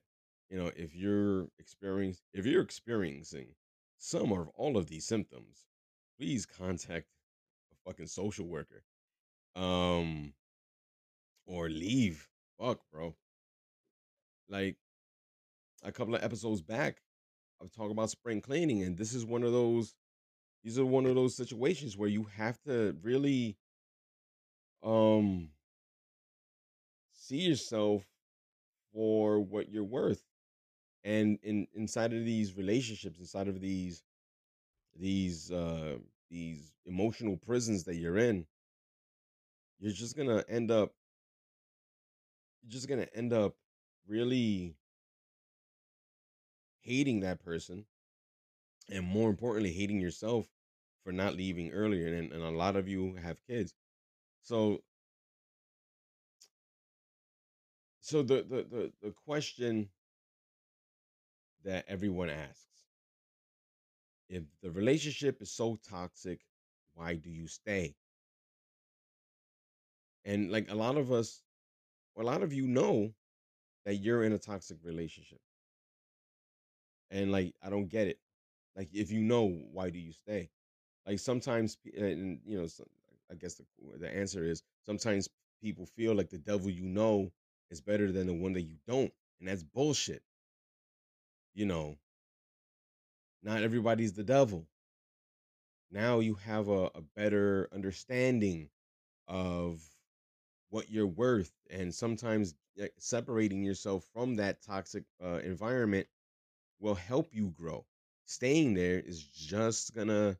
you 0.50 0.58
know 0.58 0.72
if 0.76 0.96
you're 0.96 1.48
experiencing 1.60 2.24
if 2.34 2.46
you're 2.46 2.62
experiencing 2.62 3.48
some 3.98 4.32
or 4.32 4.50
all 4.56 4.78
of 4.78 4.88
these 4.88 5.06
symptoms, 5.06 5.66
please 6.18 6.46
contact 6.46 7.08
a 7.72 7.90
fucking 7.90 8.08
social 8.08 8.46
worker. 8.48 8.84
Um 9.56 10.34
or 11.46 11.70
leave. 11.70 12.28
Fuck, 12.60 12.80
bro. 12.92 13.16
Like 14.50 14.78
a 15.84 15.92
couple 15.92 16.16
of 16.16 16.24
episodes 16.24 16.62
back, 16.62 17.02
I 17.62 17.68
talking 17.68 17.92
about 17.92 18.10
spring 18.10 18.42
cleaning, 18.42 18.84
and 18.84 18.98
this 18.98 19.14
is 19.14 19.26
one 19.26 19.44
of 19.44 19.52
those. 19.52 19.94
These 20.64 20.80
are 20.80 20.86
one 20.86 21.06
of 21.06 21.16
those 21.16 21.36
situations 21.36 21.98
where 21.98 22.10
you 22.10 22.26
have 22.36 22.60
to 22.64 22.96
really, 23.04 23.58
um, 24.84 25.50
see 27.14 27.38
yourself 27.38 28.04
for 28.94 29.40
what 29.40 29.70
you're 29.70 29.84
worth. 29.84 30.24
And 31.04 31.40
in 31.44 31.68
inside 31.74 32.14
of 32.14 32.26
these 32.26 32.56
relationships, 32.58 33.20
inside 33.20 33.48
of 33.48 33.60
these 33.62 34.04
these 34.98 35.52
uh 35.52 35.98
these 36.30 36.74
emotional 36.86 37.38
prisons 37.38 37.84
that 37.86 37.96
you're 37.96 38.18
in, 38.18 38.46
you're 39.80 39.92
just 39.92 40.16
gonna 40.16 40.44
end 40.50 40.72
up 40.72 40.94
you're 42.62 42.72
just 42.72 42.88
gonna 42.88 43.08
end 43.14 43.34
up 43.34 43.56
really 44.08 44.76
hating 46.82 47.22
that 47.22 47.44
person 47.44 47.86
and 48.90 49.06
more 49.06 49.30
importantly 49.30 49.72
hating 49.72 50.00
yourself 50.00 50.48
for 51.04 51.12
not 51.12 51.36
leaving 51.36 51.72
earlier 51.72 52.08
and, 52.14 52.32
and 52.32 52.44
a 52.44 52.50
lot 52.50 52.76
of 52.76 52.88
you 52.88 53.16
have 53.16 53.38
kids. 53.48 53.74
So 54.44 54.84
so 58.02 58.22
the, 58.24 58.44
the 58.44 58.64
the 58.70 58.94
the 59.02 59.12
question 59.12 59.90
that 61.64 61.86
everyone 61.88 62.30
asks 62.30 62.68
if 64.30 64.44
the 64.62 64.72
relationship 64.72 65.42
is 65.42 65.52
so 65.52 65.78
toxic 65.88 66.42
why 66.94 67.16
do 67.16 67.30
you 67.30 67.48
stay? 67.48 67.96
And 70.26 70.52
like 70.52 70.70
a 70.72 70.76
lot 70.76 70.98
of 70.98 71.12
us 71.12 71.42
a 72.18 72.24
lot 72.24 72.44
of 72.44 72.54
you 72.54 72.68
know 72.68 73.14
that 73.86 73.96
you're 73.96 74.24
in 74.24 74.34
a 74.34 74.40
toxic 74.40 74.78
relationship 74.84 75.40
and 77.12 77.32
like 77.32 77.54
i 77.64 77.70
don't 77.70 77.90
get 77.90 78.08
it. 78.08 78.20
Like 78.76 78.90
if 78.94 79.12
you 79.12 79.22
know 79.22 79.48
why 79.72 79.92
do 79.92 80.00
you 80.00 80.14
stay? 80.14 80.50
Like 81.06 81.20
sometimes 81.20 81.78
and 81.98 82.40
you 82.46 82.60
know 82.60 82.68
i 83.32 83.36
guess 83.36 83.56
the, 83.56 83.66
the 84.00 84.10
answer 84.16 84.44
is 84.46 84.64
sometimes 84.86 85.30
people 85.62 85.86
feel 85.86 86.16
like 86.16 86.30
the 86.30 86.38
devil 86.40 86.70
you 86.70 86.86
know 86.86 87.32
is 87.70 87.82
better 87.82 88.12
than 88.12 88.28
the 88.28 88.34
one 88.34 88.54
that 88.54 88.64
you 88.64 88.78
don't 88.88 89.14
and 89.40 89.50
that's 89.50 89.64
bullshit. 89.64 90.24
You 91.54 91.66
know? 91.66 91.98
Not 93.44 93.64
everybody's 93.64 94.14
the 94.14 94.24
devil. 94.24 94.68
Now 95.92 96.20
you 96.20 96.36
have 96.36 96.70
a, 96.70 96.90
a 96.96 97.02
better 97.16 97.70
understanding 97.74 98.70
of 99.28 99.84
what 100.70 100.90
you're 100.90 101.08
worth 101.08 101.52
and 101.70 101.94
sometimes 101.94 102.56
separating 102.98 103.64
yourself 103.64 104.06
from 104.14 104.36
that 104.38 104.62
toxic 104.62 105.04
uh, 105.24 105.40
environment 105.44 106.08
will 106.82 106.96
help 106.96 107.30
you 107.34 107.52
grow. 107.52 107.86
Staying 108.26 108.76
there 108.76 109.00
is 109.00 109.24
just 109.24 109.96
gonna 109.96 110.38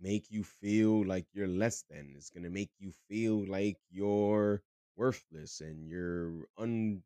make 0.00 0.30
you 0.30 0.44
feel 0.44 1.04
like 1.06 1.26
you're 1.32 1.48
less 1.48 1.84
than. 1.90 2.14
It's 2.16 2.30
gonna 2.30 2.50
make 2.50 2.70
you 2.78 2.92
feel 3.08 3.46
like 3.46 3.78
you're 3.90 4.62
worthless 4.96 5.60
and 5.60 5.88
you're 5.88 6.48
un 6.58 7.02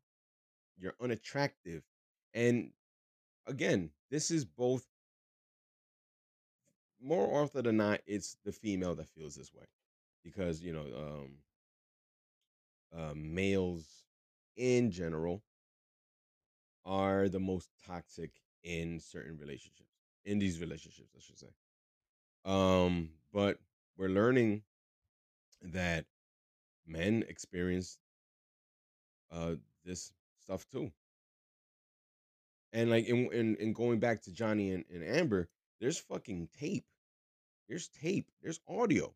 you're 0.77 0.95
unattractive. 1.01 1.83
And 2.33 2.71
again 3.47 3.91
this 4.11 4.31
is 4.31 4.45
both 4.45 4.85
more 7.01 7.41
often 7.43 7.63
than 7.65 7.77
not 7.77 8.01
it's 8.07 8.37
the 8.45 8.51
female 8.51 8.95
that 8.95 9.07
feels 9.09 9.35
this 9.35 9.53
way 9.53 9.65
because 10.23 10.61
you 10.61 10.73
know 10.73 10.85
um 10.97 11.37
uh, 12.95 13.13
males 13.15 14.05
in 14.55 14.91
general 14.91 15.43
are 16.85 17.27
the 17.29 17.39
most 17.39 17.69
toxic 17.85 18.31
in 18.63 18.99
certain 18.99 19.37
relationships 19.37 19.91
in 20.25 20.39
these 20.39 20.59
relationships 20.59 21.11
i 21.15 21.19
should 21.21 21.39
say. 21.39 21.47
Um 22.45 23.09
but 23.33 23.59
we're 23.97 24.09
learning 24.09 24.63
that 25.61 26.05
men 26.87 27.23
experience 27.27 27.97
uh 29.31 29.55
this 29.85 30.11
stuff 30.41 30.65
too. 30.67 30.91
And 32.73 32.89
like 32.89 33.05
in 33.05 33.31
in, 33.31 33.55
in 33.57 33.73
going 33.73 33.99
back 33.99 34.21
to 34.23 34.31
johnny 34.33 34.71
and, 34.71 34.85
and 34.91 35.03
amber 35.03 35.49
there's 35.79 35.99
fucking 35.99 36.49
tape. 36.57 36.85
There's 37.67 37.89
tape. 37.89 38.31
There's 38.41 38.59
audio 38.67 39.13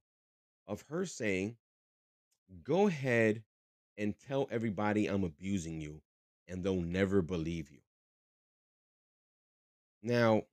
of 0.67 0.81
her 0.89 1.05
saying 1.05 1.57
go 2.63 2.87
ahead 2.87 3.43
and 3.97 4.15
tell 4.27 4.47
everybody 4.51 5.07
I'm 5.07 5.23
abusing 5.23 5.81
you, 5.81 6.01
and 6.47 6.63
they'll 6.63 6.81
never 6.81 7.21
believe 7.21 7.71
you. 7.71 7.79
Now, 10.03 10.43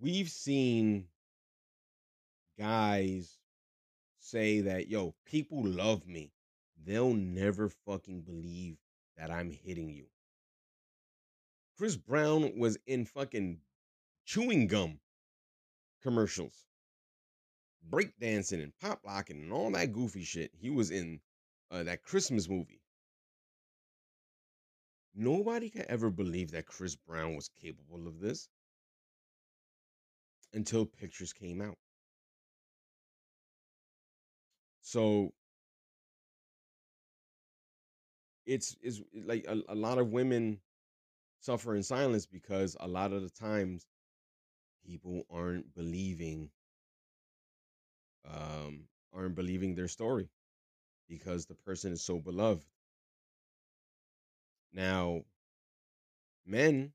we've 0.00 0.28
seen 0.28 1.08
guys 2.58 3.38
say 4.18 4.60
that, 4.60 4.88
yo, 4.88 5.14
people 5.24 5.64
love 5.64 6.06
me. 6.06 6.32
They'll 6.84 7.14
never 7.14 7.68
fucking 7.68 8.22
believe 8.22 8.76
that 9.16 9.30
I'm 9.30 9.50
hitting 9.50 9.90
you. 9.90 10.06
Chris 11.78 11.96
Brown 11.96 12.58
was 12.58 12.78
in 12.86 13.04
fucking 13.04 13.58
chewing 14.24 14.66
gum 14.66 15.00
commercials 16.02 16.66
breakdancing 17.90 18.62
and 18.62 18.72
pop 18.80 19.00
locking 19.04 19.42
and 19.42 19.52
all 19.52 19.70
that 19.72 19.92
goofy 19.92 20.24
shit. 20.24 20.50
He 20.58 20.70
was 20.70 20.90
in 20.90 21.20
uh, 21.70 21.82
that 21.84 22.02
Christmas 22.02 22.48
movie. 22.48 22.81
Nobody 25.14 25.70
could 25.70 25.86
ever 25.88 26.10
believe 26.10 26.50
that 26.52 26.66
Chris 26.66 26.96
Brown 26.96 27.34
was 27.36 27.48
capable 27.48 28.06
of 28.06 28.20
this 28.20 28.48
until 30.54 30.86
pictures 30.86 31.32
came 31.32 31.60
out. 31.60 31.76
So 34.82 35.32
it's 38.46 38.76
is 38.82 39.02
like 39.24 39.44
a, 39.48 39.60
a 39.68 39.74
lot 39.74 39.98
of 39.98 40.10
women 40.10 40.58
suffer 41.40 41.74
in 41.76 41.82
silence 41.82 42.26
because 42.26 42.76
a 42.80 42.88
lot 42.88 43.12
of 43.12 43.22
the 43.22 43.30
times 43.30 43.86
people 44.84 45.24
aren't 45.30 45.74
believing 45.74 46.50
um, 48.28 48.84
aren't 49.12 49.34
believing 49.34 49.74
their 49.74 49.88
story 49.88 50.28
because 51.08 51.46
the 51.46 51.54
person 51.54 51.92
is 51.92 52.02
so 52.02 52.18
beloved. 52.18 52.64
Now, 54.72 55.24
men, 56.46 56.92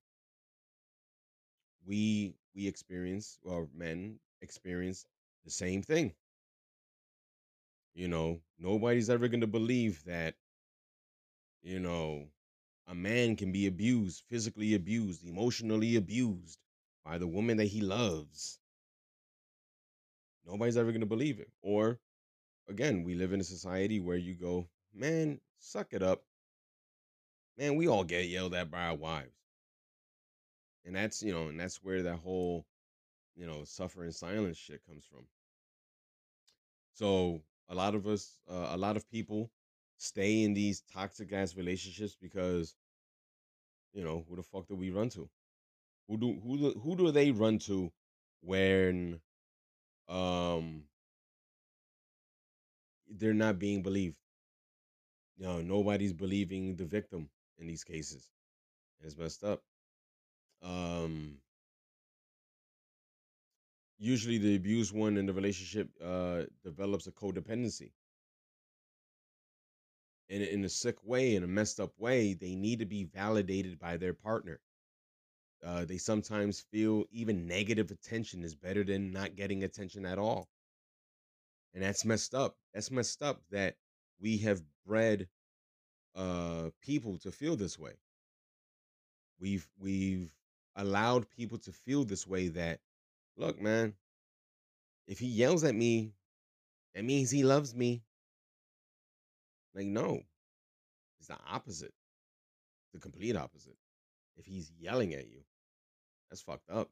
we 1.85 2.35
we 2.53 2.67
experience, 2.67 3.39
or 3.43 3.67
men 3.73 4.19
experience 4.41 5.05
the 5.43 5.49
same 5.51 5.81
thing. 5.81 6.13
You 7.93 8.07
know, 8.07 8.39
nobody's 8.57 9.09
ever 9.09 9.27
going 9.27 9.41
to 9.41 9.47
believe 9.47 10.01
that, 10.05 10.35
you 11.61 11.79
know, 11.79 12.31
a 12.87 12.95
man 12.95 13.35
can 13.35 13.51
be 13.51 13.67
abused, 13.67 14.23
physically 14.29 14.75
abused, 14.75 15.25
emotionally 15.25 15.95
abused 15.95 16.59
by 17.03 17.17
the 17.17 17.27
woman 17.27 17.57
that 17.57 17.65
he 17.65 17.81
loves. 17.81 18.59
Nobody's 20.47 20.77
ever 20.77 20.91
going 20.91 21.01
to 21.01 21.05
believe 21.05 21.39
it. 21.39 21.51
Or 21.61 21.99
again, 22.69 23.03
we 23.03 23.15
live 23.15 23.33
in 23.33 23.41
a 23.41 23.45
society 23.45 23.99
where 24.01 24.17
you 24.17 24.35
go, 24.35 24.69
man, 24.93 25.41
suck 25.59 25.93
it 25.93 26.03
up. 26.03 26.26
Man, 27.57 27.75
we 27.75 27.87
all 27.87 28.03
get 28.03 28.27
yelled 28.27 28.53
at 28.53 28.69
by 28.71 28.85
our 28.85 28.95
wives. 28.95 29.35
And 30.85 30.95
that's, 30.95 31.21
you 31.21 31.33
know, 31.33 31.47
and 31.49 31.59
that's 31.59 31.83
where 31.83 32.03
that 32.03 32.17
whole, 32.17 32.65
you 33.35 33.45
know, 33.45 33.63
suffer 33.63 34.05
in 34.05 34.11
silence 34.11 34.57
shit 34.57 34.85
comes 34.87 35.05
from. 35.05 35.25
So 36.93 37.41
a 37.69 37.75
lot 37.75 37.95
of 37.95 38.07
us, 38.07 38.39
uh, 38.49 38.69
a 38.71 38.77
lot 38.77 38.97
of 38.97 39.09
people 39.09 39.51
stay 39.97 40.43
in 40.43 40.53
these 40.53 40.81
toxic 40.91 41.33
ass 41.33 41.55
relationships 41.55 42.15
because, 42.19 42.75
you 43.93 44.03
know, 44.03 44.25
who 44.29 44.35
the 44.35 44.43
fuck 44.43 44.67
do 44.67 44.75
we 44.75 44.91
run 44.91 45.09
to? 45.09 45.29
Who 46.07 46.17
do 46.17 46.39
who 46.41 46.57
do, 46.57 46.79
who 46.79 46.95
do 46.95 47.11
they 47.11 47.31
run 47.31 47.59
to 47.59 47.91
when 48.41 49.19
um 50.09 50.83
they're 53.09 53.33
not 53.33 53.59
being 53.59 53.81
believed. 53.81 54.15
You 55.37 55.45
know, 55.45 55.61
nobody's 55.61 56.13
believing 56.13 56.75
the 56.75 56.85
victim 56.85 57.29
in 57.59 57.67
these 57.67 57.83
cases. 57.83 58.29
It's 59.03 59.17
messed 59.17 59.43
up. 59.43 59.61
Um 60.61 61.37
usually 63.99 64.37
the 64.37 64.55
abused 64.55 64.93
one 64.93 65.17
in 65.17 65.25
the 65.25 65.33
relationship 65.33 65.89
uh 66.03 66.43
develops 66.63 67.07
a 67.07 67.11
codependency. 67.11 67.91
In 70.29 70.41
in 70.41 70.65
a 70.65 70.69
sick 70.69 70.97
way, 71.03 71.35
in 71.35 71.43
a 71.43 71.47
messed 71.47 71.79
up 71.79 71.97
way, 71.97 72.33
they 72.33 72.55
need 72.55 72.79
to 72.79 72.85
be 72.85 73.05
validated 73.05 73.79
by 73.79 73.97
their 73.97 74.13
partner. 74.13 74.59
Uh, 75.63 75.85
they 75.85 75.97
sometimes 75.97 76.65
feel 76.71 77.05
even 77.11 77.47
negative 77.47 77.89
attention 77.89 78.43
is 78.43 78.55
better 78.55 78.83
than 78.83 79.11
not 79.11 79.35
getting 79.35 79.63
attention 79.63 80.05
at 80.05 80.19
all. 80.19 80.49
And 81.73 81.83
that's 81.83 82.05
messed 82.05 82.35
up. 82.35 82.57
That's 82.73 82.91
messed 82.91 83.21
up 83.23 83.41
that 83.51 83.75
we 84.19 84.37
have 84.39 84.61
bred 84.85 85.27
uh, 86.17 86.69
people 86.82 87.19
to 87.19 87.32
feel 87.32 87.56
this 87.56 87.77
way. 87.77 87.93
We've 89.39 89.67
we've 89.80 90.34
allowed 90.75 91.30
people 91.30 91.60
to 91.60 91.71
feel 91.71 92.03
this 92.03 92.25
way 92.27 92.49
that 92.49 92.80
look, 93.38 93.62
man, 93.62 93.93
if 95.08 95.19
he 95.19 95.27
yells 95.27 95.63
at 95.63 95.75
me, 95.75 96.12
that 96.95 97.06
means 97.06 97.30
he 97.30 97.43
loves 97.43 97.75
me. 97.75 98.01
Like, 99.75 99.86
no, 99.86 100.23
it's 101.19 101.27
the 101.27 101.38
opposite, 101.47 101.93
the 102.93 102.99
complete 102.99 103.36
opposite. 103.36 103.77
If 104.38 104.45
he's 104.45 104.71
yelling 104.80 105.13
at 105.13 105.27
you, 105.30 105.41
that's 106.30 106.41
fucked 106.41 106.69
up. 106.71 106.89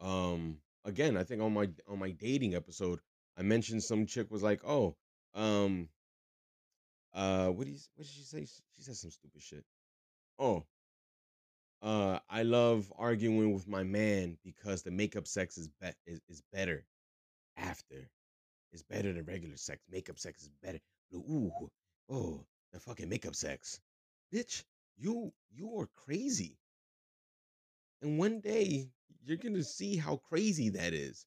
Um, 0.00 0.58
again, 0.84 1.16
I 1.16 1.22
think 1.22 1.42
on 1.42 1.54
my 1.54 1.68
on 1.86 2.00
my 2.00 2.10
dating 2.10 2.56
episode, 2.56 2.98
I 3.36 3.42
mentioned 3.42 3.84
some 3.84 4.06
chick 4.06 4.30
was 4.32 4.42
like, 4.42 4.62
"Oh, 4.64 4.96
um, 5.34 5.88
uh, 7.14 7.48
what 7.48 7.66
did 7.66 7.78
what 7.96 8.06
did 8.06 8.14
she 8.14 8.22
say? 8.22 8.46
She 8.76 8.82
said 8.82 8.96
some 8.96 9.10
stupid 9.10 9.42
shit. 9.42 9.64
Oh, 10.38 10.64
uh, 11.82 12.18
I 12.28 12.42
love 12.42 12.92
arguing 12.96 13.52
with 13.54 13.68
my 13.68 13.84
man 13.84 14.36
because 14.44 14.82
the 14.82 14.90
makeup 14.90 15.26
sex 15.28 15.58
is 15.58 15.68
be- 15.80 15.88
is, 16.06 16.20
is 16.28 16.42
better 16.52 16.84
after. 17.56 18.10
It's 18.72 18.82
better 18.82 19.12
than 19.12 19.24
regular 19.24 19.56
sex. 19.56 19.82
Makeup 19.90 20.18
sex 20.18 20.42
is 20.42 20.50
better. 20.62 20.80
Ooh, 21.14 21.52
oh, 22.10 22.44
the 22.72 22.80
fucking 22.80 23.08
makeup 23.08 23.34
sex, 23.36 23.80
bitch. 24.34 24.64
You 24.98 25.32
you 25.54 25.78
are 25.78 25.88
crazy. 25.94 26.58
And 28.02 28.18
one 28.18 28.40
day 28.40 28.90
you're 29.24 29.36
gonna 29.36 29.64
see 29.64 29.96
how 29.96 30.16
crazy 30.16 30.70
that 30.70 30.92
is. 30.92 31.26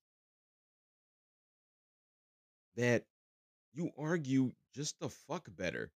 That 2.75 3.05
you 3.73 3.91
argue 3.97 4.51
just 4.73 4.99
the 4.99 5.09
fuck 5.09 5.47
better. 5.55 5.91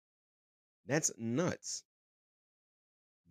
That's 0.88 1.12
nuts. 1.18 1.84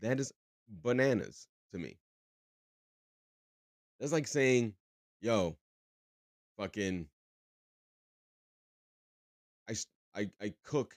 That 0.00 0.20
is 0.20 0.32
bananas 0.68 1.46
to 1.72 1.78
me. 1.78 1.98
That's 4.00 4.12
like 4.12 4.26
saying, 4.26 4.74
yo, 5.20 5.56
fucking 6.58 7.06
I 9.68 9.74
I 10.14 10.30
I 10.40 10.54
cook 10.64 10.96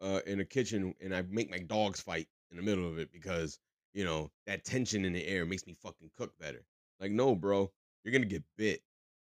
uh 0.00 0.20
in 0.26 0.40
a 0.40 0.44
kitchen 0.44 0.94
and 1.00 1.14
I 1.14 1.22
make 1.22 1.50
my 1.50 1.58
dogs 1.58 2.00
fight 2.00 2.28
in 2.50 2.56
the 2.56 2.62
middle 2.62 2.88
of 2.88 2.98
it 2.98 3.12
because, 3.12 3.58
you 3.94 4.04
know, 4.04 4.30
that 4.46 4.64
tension 4.64 5.04
in 5.04 5.12
the 5.12 5.26
air 5.26 5.46
makes 5.46 5.66
me 5.66 5.74
fucking 5.74 6.10
cook 6.16 6.36
better. 6.38 6.64
Like, 7.00 7.12
no, 7.12 7.34
bro, 7.34 7.70
you're 8.04 8.12
gonna 8.12 8.26
get 8.26 8.44
bit. 8.56 8.82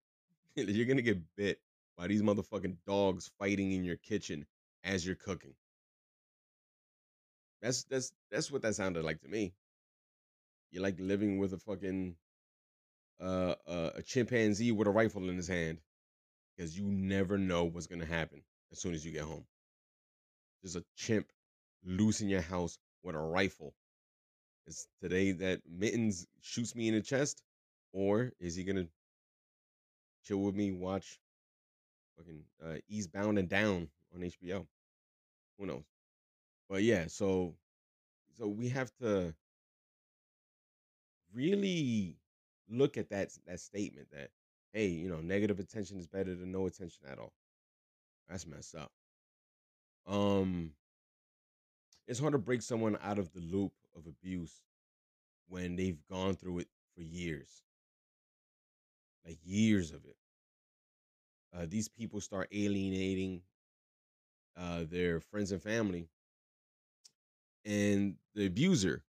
you're 0.55 0.85
gonna 0.85 1.01
get 1.01 1.19
bit 1.35 1.59
by 1.99 2.07
these 2.07 2.21
motherfucking 2.21 2.77
dogs 2.87 3.29
fighting 3.37 3.73
in 3.73 3.83
your 3.83 3.97
kitchen 3.97 4.45
as 4.85 5.05
you're 5.05 5.15
cooking. 5.17 5.53
That's 7.61 7.83
that's 7.83 8.13
that's 8.31 8.49
what 8.49 8.61
that 8.61 8.75
sounded 8.75 9.03
like 9.03 9.19
to 9.21 9.27
me. 9.27 9.53
You're 10.71 10.81
like 10.81 10.97
living 10.97 11.39
with 11.39 11.51
a 11.51 11.57
fucking 11.57 12.15
uh, 13.19 13.55
uh, 13.67 13.89
a 13.95 14.01
chimpanzee 14.01 14.71
with 14.71 14.87
a 14.87 14.91
rifle 14.91 15.29
in 15.29 15.35
his 15.35 15.49
hand 15.49 15.79
because 16.55 16.77
you 16.77 16.85
never 16.85 17.37
know 17.37 17.65
what's 17.65 17.87
gonna 17.87 18.05
happen 18.05 18.41
as 18.71 18.79
soon 18.79 18.93
as 18.93 19.05
you 19.05 19.11
get 19.11 19.23
home. 19.23 19.43
There's 20.63 20.77
a 20.77 20.85
chimp 20.95 21.27
loose 21.83 22.21
in 22.21 22.29
your 22.29 22.41
house 22.41 22.77
with 23.03 23.15
a 23.15 23.19
rifle. 23.19 23.73
Is 24.67 24.87
today 25.01 25.33
that 25.33 25.61
Mittens 25.69 26.27
shoots 26.39 26.75
me 26.75 26.87
in 26.87 26.93
the 26.93 27.01
chest, 27.01 27.43
or 27.91 28.31
is 28.39 28.55
he 28.55 28.63
gonna 28.63 28.87
chill 30.23 30.37
with 30.37 30.55
me, 30.55 30.71
watch 30.71 31.19
fucking 32.19 32.43
uh, 32.65 32.77
Eastbound 32.89 33.39
and 33.39 33.49
Down 33.49 33.89
on 34.15 34.23
HBO? 34.23 34.67
Who 35.59 35.67
knows? 35.67 35.85
But 36.69 36.83
yeah, 36.83 37.07
so 37.07 37.55
so 38.37 38.47
we 38.47 38.69
have 38.69 38.91
to 39.01 39.33
really 41.33 42.17
look 42.69 42.97
at 42.97 43.09
that 43.09 43.31
that 43.47 43.59
statement 43.59 44.07
that 44.11 44.29
hey, 44.73 44.87
you 44.87 45.09
know, 45.09 45.21
negative 45.21 45.59
attention 45.59 45.97
is 45.97 46.07
better 46.07 46.35
than 46.35 46.51
no 46.51 46.67
attention 46.67 47.05
at 47.11 47.19
all. 47.19 47.33
That's 48.29 48.47
messed 48.47 48.75
up. 48.75 48.91
Um 50.07 50.73
it's 52.07 52.19
hard 52.19 52.33
to 52.33 52.39
break 52.39 52.61
someone 52.61 52.97
out 53.03 53.19
of 53.19 53.31
the 53.33 53.39
loop 53.41 53.71
of 53.95 54.07
abuse 54.07 54.63
when 55.47 55.75
they've 55.75 55.99
gone 56.09 56.35
through 56.35 56.59
it 56.59 56.67
for 56.95 57.01
years. 57.01 57.63
Like 59.25 59.39
years 59.45 59.91
of 59.91 60.05
it. 60.05 60.18
Uh, 61.55 61.65
these 61.67 61.87
people 61.87 62.21
start 62.21 62.47
alienating 62.51 63.41
uh, 64.57 64.83
their 64.89 65.19
friends 65.19 65.51
and 65.51 65.61
family. 65.61 66.07
And 67.65 68.15
the 68.35 68.45
abuser, 68.45 69.03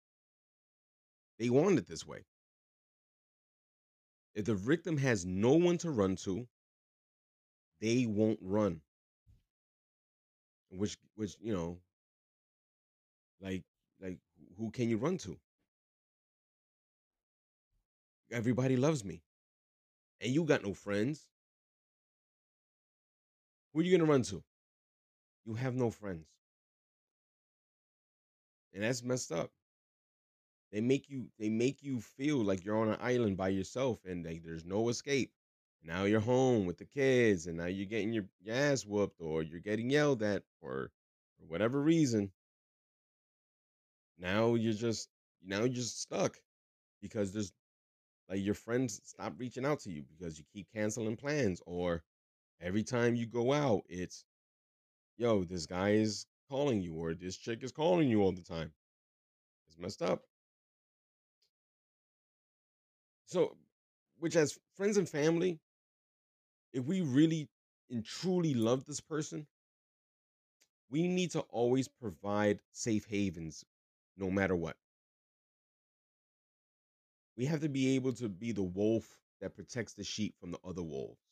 they 1.38 1.50
want 1.50 1.78
it 1.78 1.86
this 1.86 2.06
way. 2.06 2.24
If 4.34 4.44
the 4.44 4.54
victim 4.54 4.96
has 4.98 5.24
no 5.26 5.52
one 5.52 5.78
to 5.78 5.90
run 5.90 6.16
to, 6.16 6.46
they 7.80 8.06
won't 8.06 8.38
run. 8.40 8.80
Which, 10.70 10.96
which 11.16 11.36
you 11.40 11.52
know, 11.52 11.78
like, 13.40 13.62
like 14.00 14.18
who 14.58 14.70
can 14.70 14.88
you 14.88 14.96
run 14.96 15.18
to? 15.18 15.36
Everybody 18.30 18.76
loves 18.76 19.04
me, 19.04 19.22
and 20.20 20.32
you 20.32 20.44
got 20.44 20.62
no 20.62 20.74
friends. 20.74 21.22
Who 23.78 23.82
are 23.82 23.86
you 23.86 23.96
gonna 23.96 24.10
run 24.10 24.22
to? 24.22 24.42
You 25.46 25.54
have 25.54 25.76
no 25.76 25.92
friends, 25.92 26.26
and 28.74 28.82
that's 28.82 29.04
messed 29.04 29.30
up. 29.30 29.52
They 30.72 30.80
make 30.80 31.08
you 31.08 31.28
they 31.38 31.48
make 31.48 31.80
you 31.80 32.00
feel 32.00 32.38
like 32.38 32.64
you're 32.64 32.76
on 32.76 32.88
an 32.88 32.98
island 33.00 33.36
by 33.36 33.50
yourself 33.50 34.04
and 34.04 34.24
there's 34.24 34.64
no 34.64 34.88
escape. 34.88 35.30
Now 35.84 36.06
you're 36.06 36.18
home 36.18 36.66
with 36.66 36.78
the 36.78 36.86
kids 36.86 37.46
and 37.46 37.56
now 37.56 37.66
you're 37.66 37.86
getting 37.86 38.12
your, 38.12 38.24
your 38.40 38.56
ass 38.56 38.84
whooped 38.84 39.20
or 39.20 39.44
you're 39.44 39.60
getting 39.60 39.90
yelled 39.90 40.24
at 40.24 40.42
or 40.60 40.90
for 41.38 41.46
whatever 41.46 41.80
reason. 41.80 42.32
Now 44.18 44.56
you're 44.56 44.72
just 44.72 45.08
now 45.40 45.58
you're 45.60 45.68
just 45.68 46.02
stuck 46.02 46.36
because 47.00 47.30
there's 47.30 47.52
like 48.28 48.44
your 48.44 48.54
friends 48.54 49.00
stop 49.04 49.34
reaching 49.38 49.64
out 49.64 49.78
to 49.82 49.92
you 49.92 50.02
because 50.02 50.36
you 50.36 50.44
keep 50.52 50.66
canceling 50.74 51.14
plans 51.14 51.62
or 51.64 52.02
every 52.60 52.82
time 52.82 53.14
you 53.14 53.26
go 53.26 53.52
out 53.52 53.82
it's 53.88 54.24
yo 55.16 55.44
this 55.44 55.66
guy 55.66 55.90
is 55.90 56.26
calling 56.48 56.80
you 56.80 56.94
or 56.94 57.14
this 57.14 57.36
chick 57.36 57.62
is 57.62 57.72
calling 57.72 58.08
you 58.08 58.22
all 58.22 58.32
the 58.32 58.42
time. 58.42 58.72
It's 59.68 59.78
messed 59.78 60.02
up. 60.02 60.22
So, 63.26 63.56
which 64.18 64.36
as 64.36 64.58
friends 64.74 64.96
and 64.96 65.08
family, 65.08 65.60
if 66.72 66.84
we 66.84 67.02
really 67.02 67.48
and 67.90 68.04
truly 68.04 68.54
love 68.54 68.84
this 68.84 69.00
person, 69.00 69.46
we 70.90 71.06
need 71.06 71.30
to 71.32 71.40
always 71.40 71.88
provide 71.88 72.60
safe 72.72 73.06
havens 73.06 73.64
no 74.16 74.30
matter 74.30 74.56
what. 74.56 74.76
We 77.36 77.44
have 77.46 77.60
to 77.60 77.68
be 77.68 77.94
able 77.94 78.14
to 78.14 78.28
be 78.28 78.52
the 78.52 78.62
wolf 78.62 79.06
that 79.40 79.54
protects 79.54 79.92
the 79.92 80.04
sheep 80.04 80.34
from 80.40 80.50
the 80.50 80.58
other 80.64 80.82
wolves. 80.82 81.27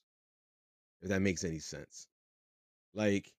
If 1.03 1.09
that 1.09 1.21
makes 1.23 1.45
any 1.45 1.59
sense. 1.59 2.07
Like, 2.95 3.33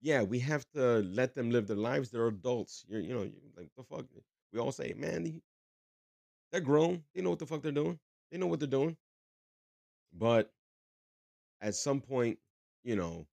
yeah, 0.00 0.22
we 0.22 0.38
have 0.40 0.64
to 0.74 1.00
let 1.00 1.34
them 1.34 1.50
live 1.50 1.66
their 1.66 1.76
lives. 1.76 2.10
They're 2.10 2.26
adults. 2.28 2.84
You're, 2.88 3.00
you 3.00 3.14
know, 3.14 3.22
you 3.22 3.34
like 3.56 3.70
the 3.76 3.82
fuck. 3.82 4.06
We 4.52 4.60
all 4.60 4.72
say, 4.72 4.94
man, 4.96 5.40
they're 6.52 6.60
grown. 6.60 7.04
They 7.14 7.22
know 7.22 7.30
what 7.30 7.38
the 7.38 7.46
fuck 7.46 7.62
they're 7.62 7.72
doing. 7.72 7.98
They 8.30 8.38
know 8.38 8.46
what 8.46 8.60
they're 8.60 8.68
doing. 8.68 8.96
But 10.12 10.52
at 11.60 11.74
some 11.74 12.00
point, 12.00 12.38
you 12.84 12.96
know, 12.96 13.26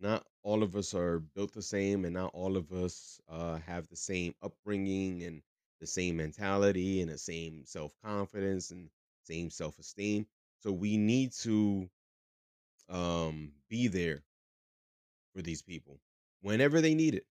not 0.00 0.26
all 0.42 0.62
of 0.62 0.76
us 0.76 0.94
are 0.94 1.20
built 1.20 1.52
the 1.52 1.62
same, 1.62 2.04
and 2.04 2.14
not 2.14 2.32
all 2.34 2.56
of 2.56 2.72
us 2.72 3.20
uh, 3.28 3.58
have 3.58 3.88
the 3.88 3.96
same 3.96 4.34
upbringing 4.42 5.22
and 5.24 5.42
the 5.80 5.86
same 5.86 6.16
mentality 6.16 7.00
and 7.02 7.10
the 7.10 7.18
same 7.18 7.64
self 7.66 7.94
confidence 8.04 8.70
and 8.70 8.90
same 9.24 9.50
self 9.50 9.78
esteem. 9.78 10.26
So 10.64 10.72
we 10.72 10.96
need 10.96 11.32
to 11.42 11.88
um, 12.88 13.52
be 13.68 13.88
there 13.88 14.22
for 15.34 15.42
these 15.42 15.60
people 15.62 16.00
whenever 16.40 16.80
they 16.80 16.94
need 16.94 17.14
it, 17.14 17.26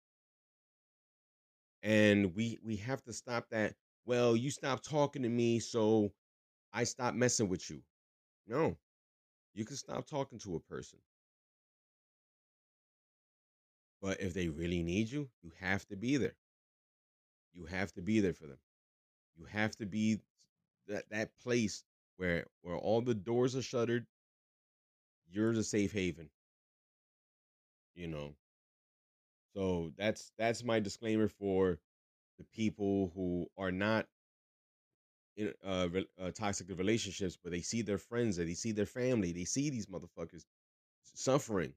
and 1.83 2.33
we 2.35 2.59
we 2.63 2.75
have 2.77 3.03
to 3.03 3.13
stop 3.13 3.49
that 3.49 3.75
well, 4.05 4.35
you 4.35 4.51
stopped 4.51 4.83
talking 4.89 5.21
to 5.23 5.29
me, 5.29 5.59
so 5.59 6.11
I 6.73 6.83
stopped 6.85 7.17
messing 7.17 7.49
with 7.49 7.69
you. 7.69 7.81
No, 8.47 8.77
you 9.53 9.65
can 9.65 9.77
stop 9.77 10.05
talking 10.07 10.39
to 10.39 10.55
a 10.55 10.61
person. 10.61 10.99
But 14.01 14.21
if 14.21 14.35
they 14.35 14.49
really 14.49 14.83
need 14.83 15.09
you, 15.09 15.31
you 15.41 15.49
have 15.57 15.87
to 15.87 15.95
be 15.95 16.17
there. 16.17 16.35
You 17.53 17.65
have 17.67 17.93
to 17.93 18.01
be 18.01 18.19
there 18.19 18.33
for 18.33 18.47
them. 18.47 18.59
You 19.35 19.45
have 19.45 19.75
to 19.77 19.85
be 19.85 20.21
that 20.87 21.09
that 21.09 21.37
place 21.39 21.85
where 22.17 22.45
where 22.61 22.77
all 22.77 23.01
the 23.01 23.15
doors 23.15 23.55
are 23.55 23.61
shuttered. 23.61 24.05
You're 25.29 25.53
the 25.53 25.63
safe 25.63 25.91
haven. 25.91 26.29
You 27.95 28.07
know. 28.07 28.35
So 29.55 29.91
that's 29.97 30.31
that's 30.37 30.63
my 30.63 30.79
disclaimer 30.79 31.27
for 31.27 31.79
the 32.37 32.45
people 32.45 33.11
who 33.15 33.47
are 33.57 33.71
not 33.71 34.07
in 35.37 35.53
uh, 35.65 35.87
uh, 36.21 36.31
toxic 36.31 36.67
relationships, 36.77 37.37
but 37.41 37.51
they 37.51 37.61
see 37.61 37.81
their 37.81 37.97
friends, 37.97 38.39
or 38.39 38.45
they 38.45 38.53
see 38.53 38.71
their 38.71 38.85
family, 38.85 39.31
they 39.31 39.45
see 39.45 39.69
these 39.69 39.87
motherfuckers 39.87 40.45
suffering. 41.15 41.73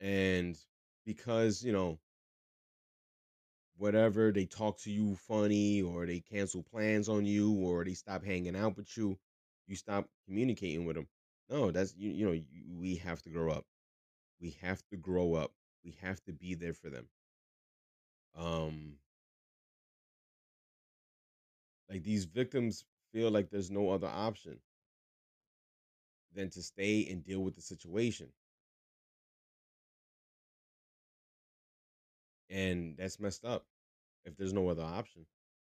And 0.00 0.56
because, 1.04 1.62
you 1.62 1.72
know, 1.72 1.98
whatever 3.78 4.32
they 4.32 4.46
talk 4.46 4.78
to 4.80 4.92
you 4.92 5.16
funny 5.16 5.82
or 5.82 6.06
they 6.06 6.20
cancel 6.20 6.62
plans 6.62 7.08
on 7.08 7.26
you 7.26 7.54
or 7.54 7.84
they 7.84 7.94
stop 7.94 8.24
hanging 8.24 8.56
out 8.56 8.76
with 8.76 8.96
you, 8.98 9.18
you 9.68 9.76
stop 9.76 10.08
communicating 10.26 10.84
with 10.86 10.96
them. 10.96 11.08
No, 11.50 11.70
that's 11.72 11.94
you, 11.96 12.10
you 12.10 12.26
know, 12.26 12.32
you, 12.32 12.44
we 12.68 12.96
have 12.96 13.22
to 13.22 13.30
grow 13.30 13.52
up. 13.52 13.66
We 14.40 14.52
have 14.62 14.82
to 14.90 14.96
grow 14.96 15.34
up. 15.34 15.52
We 15.84 15.96
have 16.02 16.22
to 16.24 16.32
be 16.32 16.54
there 16.54 16.74
for 16.74 16.90
them. 16.90 17.08
Um 18.34 18.98
like 21.90 22.02
these 22.02 22.24
victims 22.24 22.84
feel 23.12 23.30
like 23.30 23.50
there's 23.50 23.70
no 23.70 23.90
other 23.90 24.06
option 24.08 24.60
than 26.32 26.48
to 26.50 26.62
stay 26.62 27.06
and 27.10 27.22
deal 27.24 27.40
with 27.40 27.54
the 27.54 27.60
situation. 27.60 28.32
And 32.50 32.96
that's 32.96 33.20
messed 33.20 33.44
up 33.44 33.66
if 34.24 34.36
there's 34.36 34.52
no 34.52 34.68
other 34.68 34.82
option. 34.82 35.26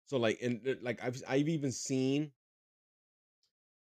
So 0.06 0.18
like 0.18 0.38
and 0.42 0.61
uh, 0.66 0.74
like 0.83 1.02
I've 1.02 1.22
I've 1.28 1.48
even 1.48 1.72
seen 1.72 2.33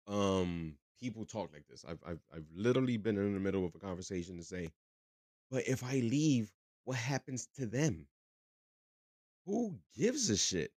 um 0.07 0.75
people 0.99 1.25
talk 1.25 1.51
like 1.53 1.67
this. 1.67 1.85
I've 1.87 1.99
I've 2.05 2.21
I've 2.33 2.47
literally 2.55 2.97
been 2.97 3.17
in 3.17 3.33
the 3.33 3.39
middle 3.39 3.65
of 3.65 3.75
a 3.75 3.79
conversation 3.79 4.37
to 4.37 4.43
say, 4.43 4.69
but 5.51 5.67
if 5.67 5.83
I 5.83 5.95
leave, 5.95 6.51
what 6.85 6.97
happens 6.97 7.47
to 7.57 7.65
them? 7.65 8.07
Who 9.45 9.79
gives 9.95 10.29
a 10.29 10.37
shit? 10.37 10.71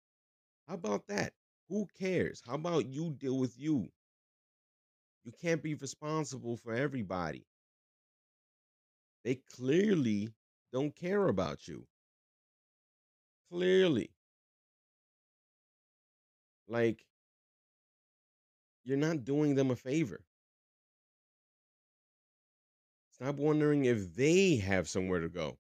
How 0.68 0.76
about 0.76 1.08
that? 1.08 1.34
Who 1.70 1.88
cares? 2.00 2.42
How 2.46 2.56
about 2.56 2.86
you 2.88 3.12
deal 3.12 3.38
with 3.38 3.58
you? 3.58 3.90
You 5.24 5.32
can't 5.32 5.62
be 5.64 5.76
responsible 5.76 6.58
for 6.58 6.74
everybody. 6.74 7.46
They 9.24 9.36
clearly 9.36 10.30
don't 10.72 10.96
care 10.96 11.28
about 11.28 11.68
you. 11.68 11.88
Clearly. 13.50 14.12
Like, 16.70 17.06
you're 18.84 18.98
not 18.98 19.24
doing 19.24 19.56
them 19.56 19.72
a 19.72 19.76
favor. 19.76 20.22
Stop 23.12 23.36
wondering 23.36 23.86
if 23.86 24.16
they 24.16 24.56
have 24.56 24.90
somewhere 24.90 25.20
to 25.20 25.30
go. 25.30 25.60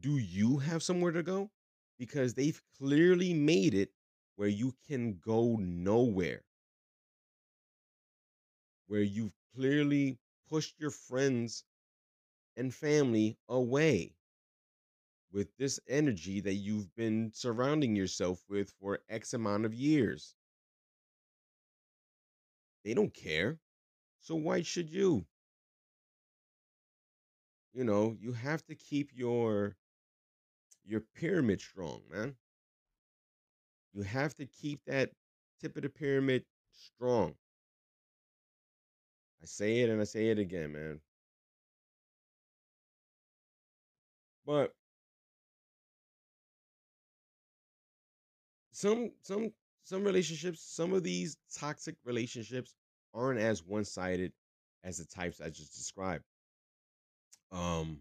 Do 0.00 0.18
you 0.18 0.58
have 0.58 0.82
somewhere 0.82 1.12
to 1.12 1.22
go? 1.22 1.50
Because 1.98 2.34
they've 2.34 2.62
clearly 2.78 3.34
made 3.34 3.74
it 3.74 3.92
where 4.36 4.48
you 4.48 4.74
can 4.86 5.18
go 5.18 5.56
nowhere. 5.56 6.44
Where 8.88 9.00
you've 9.00 9.32
clearly 9.54 10.18
pushed 10.46 10.78
your 10.78 10.90
friends 10.90 11.64
and 12.56 12.74
family 12.74 13.38
away 13.48 14.16
with 15.32 15.56
this 15.56 15.80
energy 15.88 16.40
that 16.40 16.54
you've 16.54 16.94
been 16.96 17.32
surrounding 17.34 17.96
yourself 17.96 18.44
with 18.48 18.70
for 18.80 19.00
X 19.08 19.32
amount 19.34 19.64
of 19.64 19.74
years. 19.74 20.34
They 22.84 22.92
don't 22.92 23.14
care. 23.14 23.58
So 24.20 24.34
why 24.36 24.62
should 24.62 24.90
you? 24.90 25.26
You 27.72 27.82
know, 27.82 28.16
you 28.20 28.32
have 28.32 28.64
to 28.66 28.76
keep 28.76 29.10
your 29.12 29.76
your 30.84 31.00
pyramid 31.00 31.60
strong, 31.60 32.02
man. 32.10 32.36
You 33.92 34.02
have 34.02 34.34
to 34.34 34.46
keep 34.46 34.84
that 34.86 35.12
tip 35.60 35.76
of 35.76 35.82
the 35.82 35.88
pyramid 35.88 36.44
strong. 36.72 37.36
I 39.42 39.46
say 39.46 39.80
it 39.80 39.90
and 39.90 40.00
I 40.00 40.04
say 40.04 40.28
it 40.28 40.38
again, 40.38 40.72
man. 40.72 41.00
But 44.44 44.74
some 48.80 49.10
some 49.20 49.52
some 49.84 50.04
relationships, 50.04 50.62
some 50.62 50.92
of 50.94 51.02
these 51.02 51.36
toxic 51.54 51.96
relationships 52.04 52.74
aren't 53.12 53.40
as 53.40 53.62
one-sided 53.62 54.32
as 54.84 54.98
the 54.98 55.04
types 55.04 55.40
I 55.40 55.50
just 55.50 55.74
described. 55.74 56.24
Um 57.52 57.98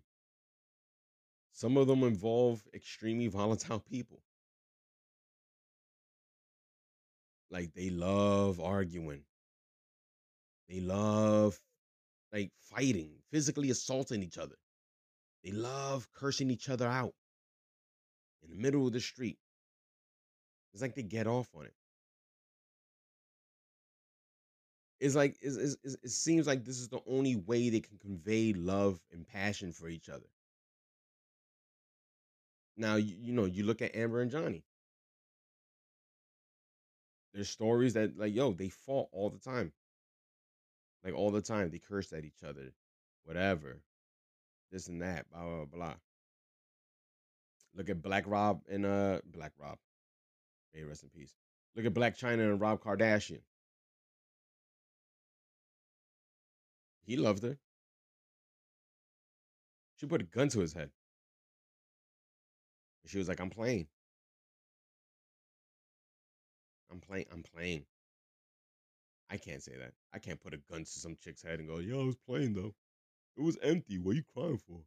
some 1.52 1.76
of 1.76 1.88
them 1.88 2.04
involve 2.04 2.63
extremely 2.74 3.28
volatile 3.39 3.80
people. 3.80 4.22
Like 7.52 7.74
they 7.74 7.89
love 7.89 8.62
arguing. 8.62 9.24
They 10.70 10.80
love 10.80 11.60
like 12.32 12.52
fighting, 12.62 13.12
physically 13.32 13.70
assaulting 13.72 14.24
each 14.24 14.38
other. 14.38 14.56
They 15.44 15.52
love 15.52 16.08
cursing 16.13 16.52
each 16.52 16.70
other 16.70 16.88
out 16.88 17.13
in 18.44 18.52
the 18.52 18.56
middle 18.56 18.88
of 18.88 18.94
the 18.94 19.02
street. 19.02 19.39
It's 20.73 20.82
like 20.82 20.95
they 20.95 21.03
get 21.03 21.27
off 21.27 21.49
on 21.55 21.65
it. 21.65 21.73
It's 24.99 25.15
like 25.15 25.38
it's, 25.41 25.55
it's, 25.55 25.95
it 26.03 26.10
seems 26.10 26.45
like 26.45 26.65
this 26.65 26.79
is 26.79 26.89
the 26.89 26.99
only 27.08 27.36
way 27.36 27.69
they 27.69 27.79
can 27.79 27.97
convey 27.97 28.53
love 28.53 28.99
and 29.12 29.25
passion 29.25 29.71
for 29.71 29.88
each 29.88 30.10
other. 30.10 30.27
Now 32.75 32.95
you, 32.95 33.15
you 33.19 33.34
know 33.34 33.45
you 33.45 33.63
look 33.63 33.82
at 33.82 33.95
Amber 33.95 34.21
and 34.21 34.32
Johnny. 34.32 34.63
There's 37.34 37.49
stories 37.49 37.93
that 37.93 38.17
like 38.17 38.36
yo 38.36 38.51
they 38.51 38.69
fought 38.69 39.08
all 39.12 39.29
the 39.29 39.39
time, 39.39 39.71
like 41.03 41.13
all 41.13 41.32
the 41.32 41.41
time. 41.41 41.69
They 41.69 41.79
cursed 41.79 42.12
at 42.13 42.25
each 42.25 42.43
other, 42.45 42.73
whatever, 43.23 43.82
this 44.71 44.88
and 44.88 45.01
that, 45.01 45.29
blah 45.32 45.43
blah 45.43 45.65
blah. 45.65 45.93
Look 47.75 47.89
at 47.89 48.01
Black 48.01 48.25
Rob 48.27 48.62
and 48.69 48.86
uh 48.86 49.19
Black 49.25 49.53
Rob. 49.58 49.77
May 50.73 50.84
rest 50.84 51.03
in 51.03 51.10
peace. 51.10 51.34
Look 51.75 51.86
at 51.86 51.93
Blac 51.93 52.17
Chyna 52.17 52.49
and 52.51 52.60
Rob 52.62 52.82
Kardashian. 52.82 53.41
He 57.05 57.17
loved 57.17 57.43
her. 57.43 57.58
She 59.97 60.05
put 60.05 60.21
a 60.21 60.25
gun 60.25 60.49
to 60.49 60.60
his 60.60 60.73
head. 60.73 60.91
And 63.03 63.12
she 63.12 63.17
was 63.17 63.27
like, 63.27 63.39
I'm 63.39 63.49
playing. 63.49 63.88
I'm 66.91 66.99
playing. 66.99 67.25
I'm 67.32 67.43
playing. 67.43 67.86
I 69.29 69.38
can't 69.38 69.62
say 69.62 69.73
that. 69.77 69.93
I 70.13 70.19
can't 70.19 70.39
put 70.39 70.53
a 70.53 70.58
gun 70.71 70.84
to 70.84 70.89
some 70.89 71.15
chick's 71.21 71.43
head 71.43 71.60
and 71.60 71.67
go, 71.67 71.77
yo, 71.77 72.01
I 72.01 72.05
was 72.05 72.15
playing 72.15 72.53
though. 72.53 72.73
It 73.38 73.41
was 73.41 73.58
empty. 73.62 73.97
What 73.97 74.12
are 74.12 74.15
you 74.15 74.23
crying 74.34 74.58
for? 74.58 74.82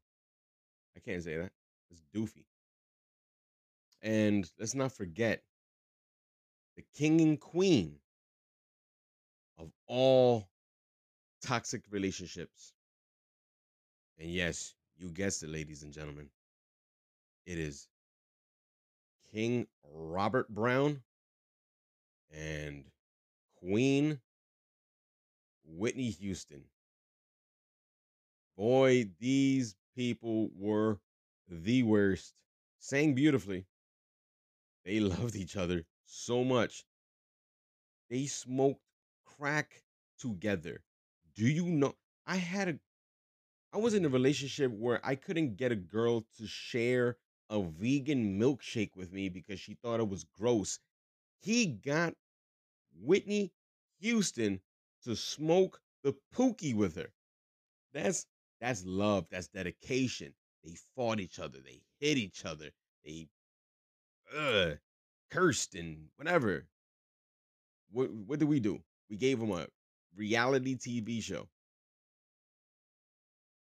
I 0.96 1.00
can't 1.00 1.22
say 1.22 1.36
that. 1.36 1.52
It's 1.90 2.02
doofy. 2.14 2.44
And 4.02 4.50
let's 4.58 4.74
not 4.74 4.92
forget 4.92 5.42
the 6.76 6.84
king 6.94 7.20
and 7.20 7.40
queen 7.40 7.96
of 9.58 9.70
all 9.86 10.48
toxic 11.42 11.82
relationships. 11.90 12.72
And 14.18 14.30
yes, 14.30 14.74
you 14.96 15.10
guessed 15.10 15.42
it, 15.42 15.50
ladies 15.50 15.82
and 15.82 15.92
gentlemen. 15.92 16.28
It 17.46 17.58
is 17.58 17.88
King 19.32 19.66
Robert 19.92 20.48
Brown 20.48 21.02
and 22.30 22.84
Queen 23.56 24.20
Whitney 25.64 26.10
Houston. 26.10 26.62
Boy, 28.56 29.08
these 29.18 29.74
people 29.96 30.50
were 30.56 30.98
the 31.48 31.82
worst. 31.82 32.34
Sang 32.78 33.14
beautifully. 33.14 33.66
They 34.84 35.00
loved 35.00 35.36
each 35.36 35.56
other 35.56 35.84
so 36.12 36.44
much. 36.44 36.84
They 38.10 38.26
smoked 38.26 38.80
crack 39.24 39.82
together. 40.16 40.84
Do 41.34 41.44
you 41.48 41.66
know? 41.66 41.96
I 42.26 42.36
had 42.36 42.68
a 42.68 42.78
I 43.72 43.78
was 43.78 43.94
in 43.94 44.04
a 44.04 44.08
relationship 44.08 44.72
where 44.72 45.04
I 45.04 45.16
couldn't 45.16 45.56
get 45.56 45.72
a 45.72 45.76
girl 45.76 46.22
to 46.38 46.46
share 46.46 47.18
a 47.50 47.62
vegan 47.62 48.38
milkshake 48.40 48.96
with 48.96 49.12
me 49.12 49.28
because 49.28 49.60
she 49.60 49.74
thought 49.74 50.00
it 50.00 50.08
was 50.08 50.24
gross. 50.24 50.78
He 51.40 51.66
got 51.66 52.16
Whitney 52.94 53.52
Houston 54.00 54.62
to 55.04 55.16
smoke 55.16 55.82
the 56.02 56.14
pookie 56.34 56.74
with 56.74 56.96
her. 56.96 57.12
That's 57.92 58.26
that's 58.60 58.84
love. 58.86 59.28
That's 59.30 59.48
dedication. 59.48 60.34
They 60.64 60.76
fought 60.96 61.20
each 61.20 61.38
other. 61.38 61.60
They 61.60 61.82
hit 62.00 62.18
each 62.18 62.44
other. 62.44 62.72
They 63.04 63.28
uh, 64.36 64.74
cursed 65.32 65.74
and 65.74 66.08
whatever. 66.16 66.66
What 67.90 68.10
what 68.12 68.38
did 68.38 68.48
we 68.48 68.60
do? 68.60 68.80
We 69.10 69.16
gave 69.16 69.40
them 69.40 69.50
a 69.52 69.66
reality 70.16 70.76
TV 70.76 71.22
show, 71.22 71.48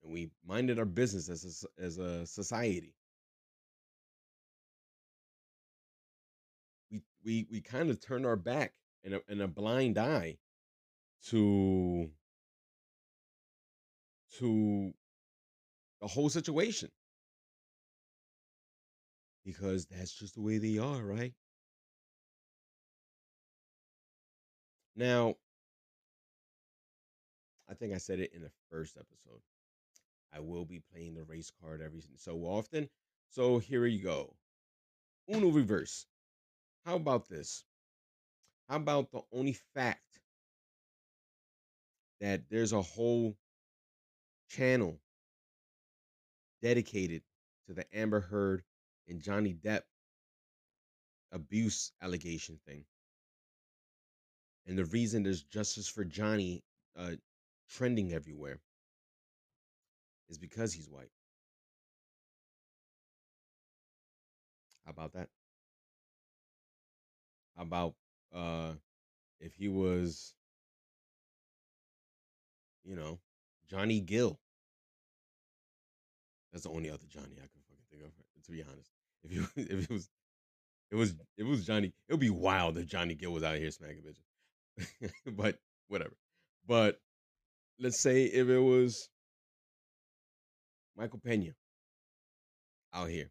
and 0.03 0.11
we 0.11 0.29
minded 0.45 0.79
our 0.79 0.85
business 0.85 1.29
as 1.29 1.65
a, 1.79 1.83
as 1.83 1.97
a 1.97 2.25
society. 2.25 2.93
We 6.91 7.01
we 7.23 7.47
we 7.51 7.61
kind 7.61 7.89
of 7.89 7.99
turned 7.99 8.25
our 8.25 8.35
back 8.35 8.73
and 9.03 9.15
a 9.15 9.21
in 9.27 9.41
a 9.41 9.47
blind 9.47 9.97
eye 9.97 10.37
to 11.29 12.09
to 14.37 14.93
the 16.01 16.07
whole 16.07 16.29
situation 16.29 16.89
because 19.45 19.85
that's 19.85 20.13
just 20.13 20.35
the 20.35 20.41
way 20.41 20.57
they 20.57 20.77
are, 20.77 21.01
right? 21.01 21.33
Now, 24.97 25.35
I 27.69 27.75
think 27.75 27.93
I 27.93 27.97
said 27.97 28.19
it 28.19 28.31
in 28.33 28.41
the 28.41 28.51
first 28.71 28.97
episode. 28.97 29.41
I 30.33 30.39
will 30.39 30.65
be 30.65 30.81
playing 30.91 31.13
the 31.13 31.23
race 31.23 31.51
card 31.61 31.81
every 31.81 32.01
so 32.15 32.39
often. 32.39 32.89
So 33.29 33.59
here 33.59 33.85
you 33.85 34.03
go. 34.03 34.35
Uno 35.33 35.49
reverse. 35.49 36.07
How 36.83 36.95
about 36.95 37.29
this? 37.29 37.63
How 38.67 38.77
about 38.77 39.11
the 39.11 39.21
only 39.31 39.57
fact 39.75 40.19
that 42.19 42.49
there's 42.49 42.73
a 42.73 42.81
whole 42.81 43.37
channel 44.49 44.99
dedicated 46.61 47.21
to 47.67 47.73
the 47.73 47.85
Amber 47.95 48.19
Heard 48.19 48.63
and 49.07 49.21
Johnny 49.21 49.53
Depp 49.53 49.83
abuse 51.31 51.91
allegation 52.01 52.59
thing. 52.65 52.83
And 54.67 54.77
the 54.77 54.85
reason 54.85 55.23
there's 55.23 55.43
justice 55.43 55.87
for 55.87 56.03
Johnny 56.03 56.63
uh, 56.97 57.11
trending 57.69 58.13
everywhere 58.13 58.59
is 60.29 60.37
because 60.37 60.73
he's 60.73 60.89
white. 60.89 61.11
How 64.85 64.91
about 64.91 65.13
that? 65.13 65.29
How 67.55 67.63
about 67.63 67.95
uh, 68.33 68.73
if 69.39 69.55
he 69.55 69.69
was, 69.69 70.33
you 72.83 72.95
know, 72.95 73.19
Johnny 73.69 74.01
Gill? 74.01 74.39
That's 76.51 76.63
the 76.63 76.69
only 76.69 76.89
other 76.89 77.05
Johnny 77.07 77.35
I 77.37 77.47
can 77.47 77.61
fucking 77.67 77.85
think 77.89 78.03
of, 78.03 78.11
to 78.45 78.51
be 78.51 78.63
honest. 78.63 78.91
If 79.23 79.31
you 79.31 79.47
if 79.55 79.89
it 79.89 79.89
was 79.89 80.09
it 80.91 80.95
was 80.95 81.15
it 81.37 81.43
was 81.43 81.65
Johnny, 81.65 81.87
it 81.87 82.13
would 82.13 82.19
be 82.19 82.29
wild 82.29 82.77
if 82.77 82.87
Johnny 82.87 83.15
Gill 83.15 83.31
was 83.31 83.43
out 83.43 83.57
here 83.57 83.71
smacking 83.71 84.03
bitches. 84.03 84.26
but 85.25 85.57
whatever. 85.87 86.15
But 86.67 86.99
let's 87.79 87.99
say 87.99 88.25
if 88.25 88.47
it 88.47 88.59
was 88.59 89.09
Michael 90.95 91.19
Pena 91.19 91.51
out 92.93 93.09
here, 93.09 93.29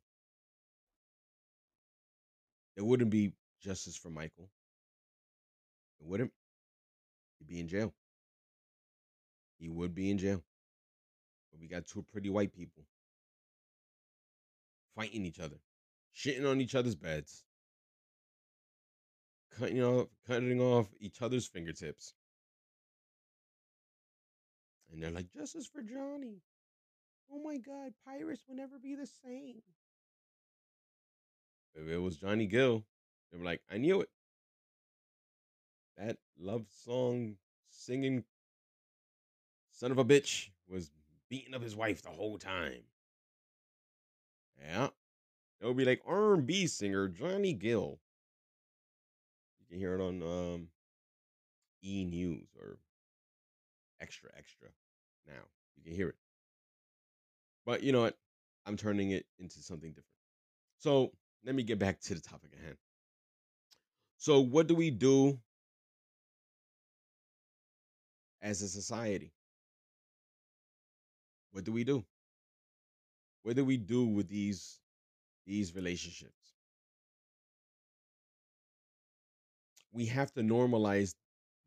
there 2.77 2.85
wouldn't 2.85 3.11
be 3.11 3.33
justice 3.63 3.97
for 3.97 4.11
Michael. 4.11 4.49
It 6.01 6.07
wouldn't. 6.07 6.33
He'd 7.39 7.49
be 7.49 7.61
in 7.61 7.69
jail. 7.69 7.93
He 9.59 9.69
would 9.69 9.95
be 9.95 10.11
in 10.11 10.19
jail. 10.19 10.43
But 11.51 11.61
we 11.61 11.69
got 11.69 11.87
two 11.87 12.05
pretty 12.13 12.31
white 12.31 12.53
people 12.53 12.85
fighting 14.95 15.25
each 15.25 15.41
other, 15.41 15.57
shitting 16.15 16.49
on 16.51 16.61
each 16.61 16.75
other's 16.75 16.95
beds, 16.95 17.45
cutting 19.59 19.83
off, 19.83 20.09
cutting 20.27 20.61
off 20.61 20.87
each 21.01 21.23
other's 21.23 21.47
fingertips. 21.47 22.15
And 24.93 25.03
they're 25.03 25.11
like, 25.11 25.33
justice 25.33 25.67
for 25.67 25.83
Johnny. 25.83 26.41
Oh 27.33 27.43
my 27.43 27.57
God, 27.57 27.93
pirates 28.05 28.45
will 28.49 28.57
never 28.57 28.79
be 28.79 28.95
the 28.95 29.07
same. 29.07 29.63
If 31.75 31.89
it 31.89 31.99
was 31.99 32.17
Johnny 32.17 32.47
Gill, 32.47 32.85
they 33.31 33.39
were 33.39 33.45
like, 33.45 33.61
I 33.71 33.79
knew 33.79 34.01
it. 34.01 34.09
That 35.99 36.17
love 36.39 36.67
song 36.85 37.37
singing 37.71 38.25
son 39.71 39.91
of 39.91 39.99
a 39.99 40.05
bitch 40.05 40.51
was 40.69 40.91
beating 41.29 41.55
up 41.55 41.63
his 41.63 41.77
wife 41.77 42.03
the 42.03 42.11
whole 42.11 42.39
time. 42.39 42.83
Yeah. 44.63 44.89
It 45.61 45.67
would 45.67 45.77
be 45.77 45.85
like 45.85 46.03
R&B 46.07 46.67
singer 46.67 47.09
Johnny 47.09 47.53
Gill. 47.53 47.99
You 49.69 49.75
can 49.75 49.79
hear 49.79 49.95
it 49.99 50.03
on 50.03 50.23
um, 50.23 50.69
E 51.83 52.05
News 52.05 52.49
or 52.59 52.79
Extra 54.01 54.31
Extra 54.37 54.69
now. 55.27 55.43
You 55.77 55.85
can 55.85 55.95
hear 55.95 56.09
it. 56.09 56.17
But 57.65 57.83
you 57.83 57.93
know 57.93 58.03
what? 58.03 58.17
I'm 58.67 58.77
turning 58.77 59.11
it 59.11 59.27
into 59.39 59.61
something 59.63 59.91
different. 59.91 60.07
So 60.79 61.13
let 61.45 61.55
me 61.55 61.63
get 61.63 61.79
back 61.79 62.01
to 62.03 62.15
the 62.15 62.21
topic 62.21 62.51
at 62.57 62.65
hand. 62.65 62.77
So, 64.19 64.41
what 64.41 64.67
do 64.67 64.75
we 64.75 64.91
do 64.91 65.39
as 68.43 68.63
a 68.63 68.69
society? 68.69 69.33
What 71.53 71.65
do 71.65 71.73
we 71.73 71.85
do? 71.85 72.05
What 73.43 73.57
do 73.57 73.65
we 73.65 73.77
do 73.77 74.05
with 74.07 74.29
these 74.29 74.81
these 75.47 75.75
relationships? 75.75 76.46
We 79.97 80.05
have 80.07 80.31
to 80.35 80.43
normalize 80.43 81.15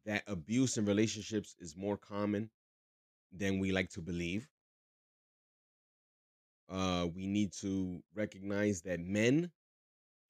that 0.05 0.23
abuse 0.27 0.77
in 0.77 0.85
relationships 0.85 1.55
is 1.59 1.75
more 1.75 1.97
common 1.97 2.51
than 3.31 3.57
we 3.57 3.71
like 3.71 3.89
to 3.91 4.01
believe. 4.01 4.47
Uh, 6.69 7.07
we 7.15 7.25
need 7.25 7.51
to 7.53 8.03
recognize 8.13 8.81
that 8.83 8.99
men 8.99 9.51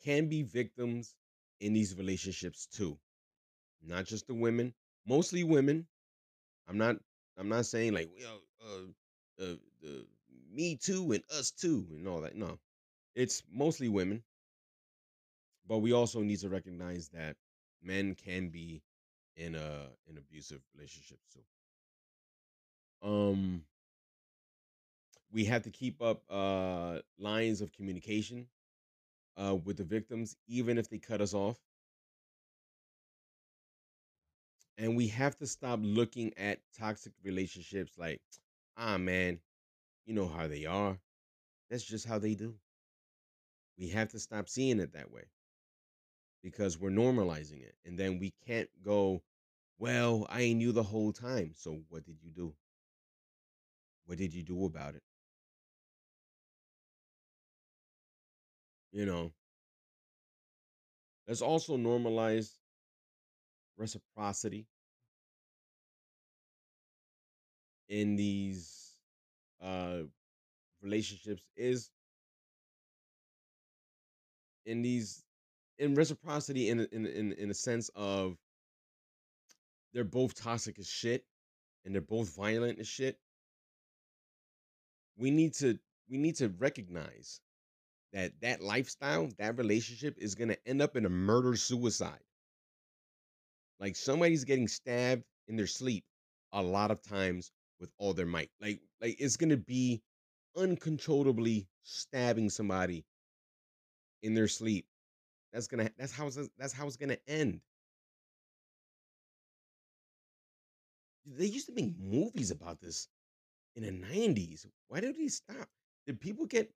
can 0.02 0.30
be 0.30 0.44
victims 0.44 1.14
in 1.60 1.74
these 1.74 1.94
relationships 1.98 2.68
too, 2.68 2.98
not 3.86 4.06
just 4.06 4.28
the 4.28 4.34
women. 4.34 4.74
Mostly 5.06 5.44
women. 5.44 5.86
I'm 6.70 6.78
not. 6.78 6.96
I'm 7.38 7.50
not 7.50 7.66
saying 7.66 7.94
like, 7.94 8.10
well, 8.18 8.42
uh, 8.66 9.44
uh, 9.44 9.56
the 9.82 10.06
me 10.54 10.78
too 10.78 11.12
and 11.12 11.24
us 11.38 11.52
too 11.52 11.86
and 11.92 12.08
all 12.08 12.22
that. 12.22 12.36
No, 12.36 12.60
it's 13.16 13.44
mostly 13.52 13.90
women. 13.90 14.24
But 15.68 15.80
we 15.80 15.92
also 15.92 16.22
need 16.22 16.40
to 16.40 16.50
recognize 16.50 17.10
that 17.10 17.36
men 17.82 18.16
can 18.16 18.50
be 18.50 18.82
in 19.36 19.56
a 19.56 19.88
in 20.08 20.18
abusive 20.18 20.62
relationships 20.76 21.28
too. 21.34 21.42
Um, 23.02 23.64
we 25.32 25.46
have 25.46 25.64
to 25.64 25.70
keep 25.70 26.02
up 26.02 26.24
uh 26.30 27.00
lines 27.18 27.62
of 27.62 27.72
communication 27.72 28.48
uh 29.38 29.56
with 29.56 29.78
the 29.78 29.84
victims, 29.84 30.38
even 30.48 30.78
if 30.78 30.90
they 30.90 30.98
cut 31.00 31.22
us 31.22 31.34
off. 31.34 31.60
And 34.78 34.96
we 34.96 35.08
have 35.10 35.36
to 35.38 35.48
stop 35.48 35.80
looking 35.84 36.34
at 36.38 36.62
toxic 36.78 37.14
relationships 37.24 37.98
like, 37.98 38.22
ah 38.78 38.98
man, 38.98 39.40
you 40.06 40.14
know 40.14 40.28
how 40.28 40.48
they 40.48 40.66
are. 40.66 41.00
That's 41.70 41.84
just 41.86 42.08
how 42.08 42.20
they 42.20 42.36
do. 42.36 42.56
We 43.78 43.90
have 43.90 44.10
to 44.10 44.20
stop 44.20 44.48
seeing 44.48 44.80
it 44.80 44.94
that 44.94 45.12
way 45.12 45.24
because 46.44 46.78
we're 46.78 46.90
normalizing 46.90 47.62
it. 47.64 47.76
And 47.86 47.98
then 47.98 48.20
we 48.20 48.34
can't 48.48 48.70
go, 48.84 49.22
well, 49.78 50.26
I 50.30 50.54
knew 50.54 50.72
the 50.72 50.84
whole 50.84 51.12
time. 51.14 51.54
So 51.56 51.82
what 51.90 52.06
did 52.06 52.18
you 52.22 52.32
do? 52.32 52.54
What 54.06 54.18
did 54.18 54.34
you 54.34 54.44
do 54.44 54.66
about 54.66 54.96
it? 54.96 55.04
You 58.92 59.06
know, 59.06 59.32
let's 61.28 61.42
also 61.42 61.78
normalize 61.78 62.58
reciprocity 63.78 64.68
in 67.88 68.16
these 68.16 68.94
uh 69.62 70.00
relationships 70.82 71.44
is 71.58 71.92
in 74.66 74.82
these 74.82 75.24
in 75.80 75.96
reciprocity 75.96 76.70
in 76.70 76.82
in 76.92 77.06
in 77.06 77.34
in 77.34 77.50
a 77.50 77.54
sense 77.54 77.90
of 77.96 78.38
they're 79.94 80.04
both 80.04 80.36
toxic 80.36 80.78
as 80.80 80.88
shit 80.88 81.26
and 81.86 81.94
they're 81.94 82.02
both 82.02 82.36
violent 82.36 82.80
as 82.80 82.88
shit 82.88 83.18
we 85.18 85.32
need 85.32 85.54
to 85.54 85.80
we 86.10 86.18
need 86.18 86.36
to 86.36 86.50
recognize 86.60 87.42
that 88.14 88.32
that 88.42 88.62
lifestyle 88.62 89.30
that 89.38 89.58
relationship 89.58 90.16
is 90.18 90.36
going 90.36 90.50
to 90.50 90.68
end 90.68 90.82
up 90.82 90.96
in 90.96 91.06
a 91.06 91.10
murder 91.10 91.56
suicide 91.56 92.20
like 93.80 93.96
somebody's 93.96 94.44
getting 94.44 94.68
stabbed 94.68 95.24
in 95.48 95.56
their 95.56 95.68
sleep 95.68 96.04
a 96.54 96.62
lot 96.62 96.92
of 96.92 97.02
times 97.02 97.52
with 97.80 97.92
all 97.98 98.14
their 98.14 98.26
might. 98.26 98.50
Like 98.62 98.82
like 99.02 99.16
it's 99.20 99.38
gonna 99.38 99.58
be 99.58 100.02
uncontrollably 100.56 101.68
stabbing 101.84 102.50
somebody 102.50 103.06
in 104.22 104.34
their 104.34 104.48
sleep. 104.48 104.86
That's 105.54 105.68
gonna 105.68 105.90
that's 105.98 106.12
how 106.12 106.28
it's, 106.28 106.38
that's 106.58 106.74
how 106.74 106.88
it's 106.88 106.96
gonna 106.98 107.18
end. 107.28 107.62
They 111.26 111.46
used 111.46 111.68
to 111.68 111.74
make 111.74 111.98
movies 111.98 112.52
about 112.52 112.82
this 112.82 113.08
in 113.76 113.84
the 113.84 113.92
nineties. 113.92 114.66
Why 114.88 115.02
did 115.02 115.16
he 115.16 115.30
stop? 115.30 115.70
Did 116.08 116.20
people 116.20 116.46
get 116.46 116.72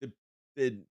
the 0.00 0.12
the 0.56 0.82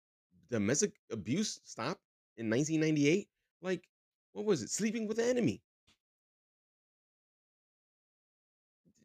domestic 0.51 0.95
abuse 1.11 1.61
stop 1.65 1.99
in 2.37 2.51
1998? 2.51 3.29
Like, 3.63 3.89
what 4.33 4.47
was 4.47 4.63
it? 4.63 4.71
Sleeping 4.71 5.07
with 5.09 5.19
the 5.19 5.27
enemy. 5.27 5.63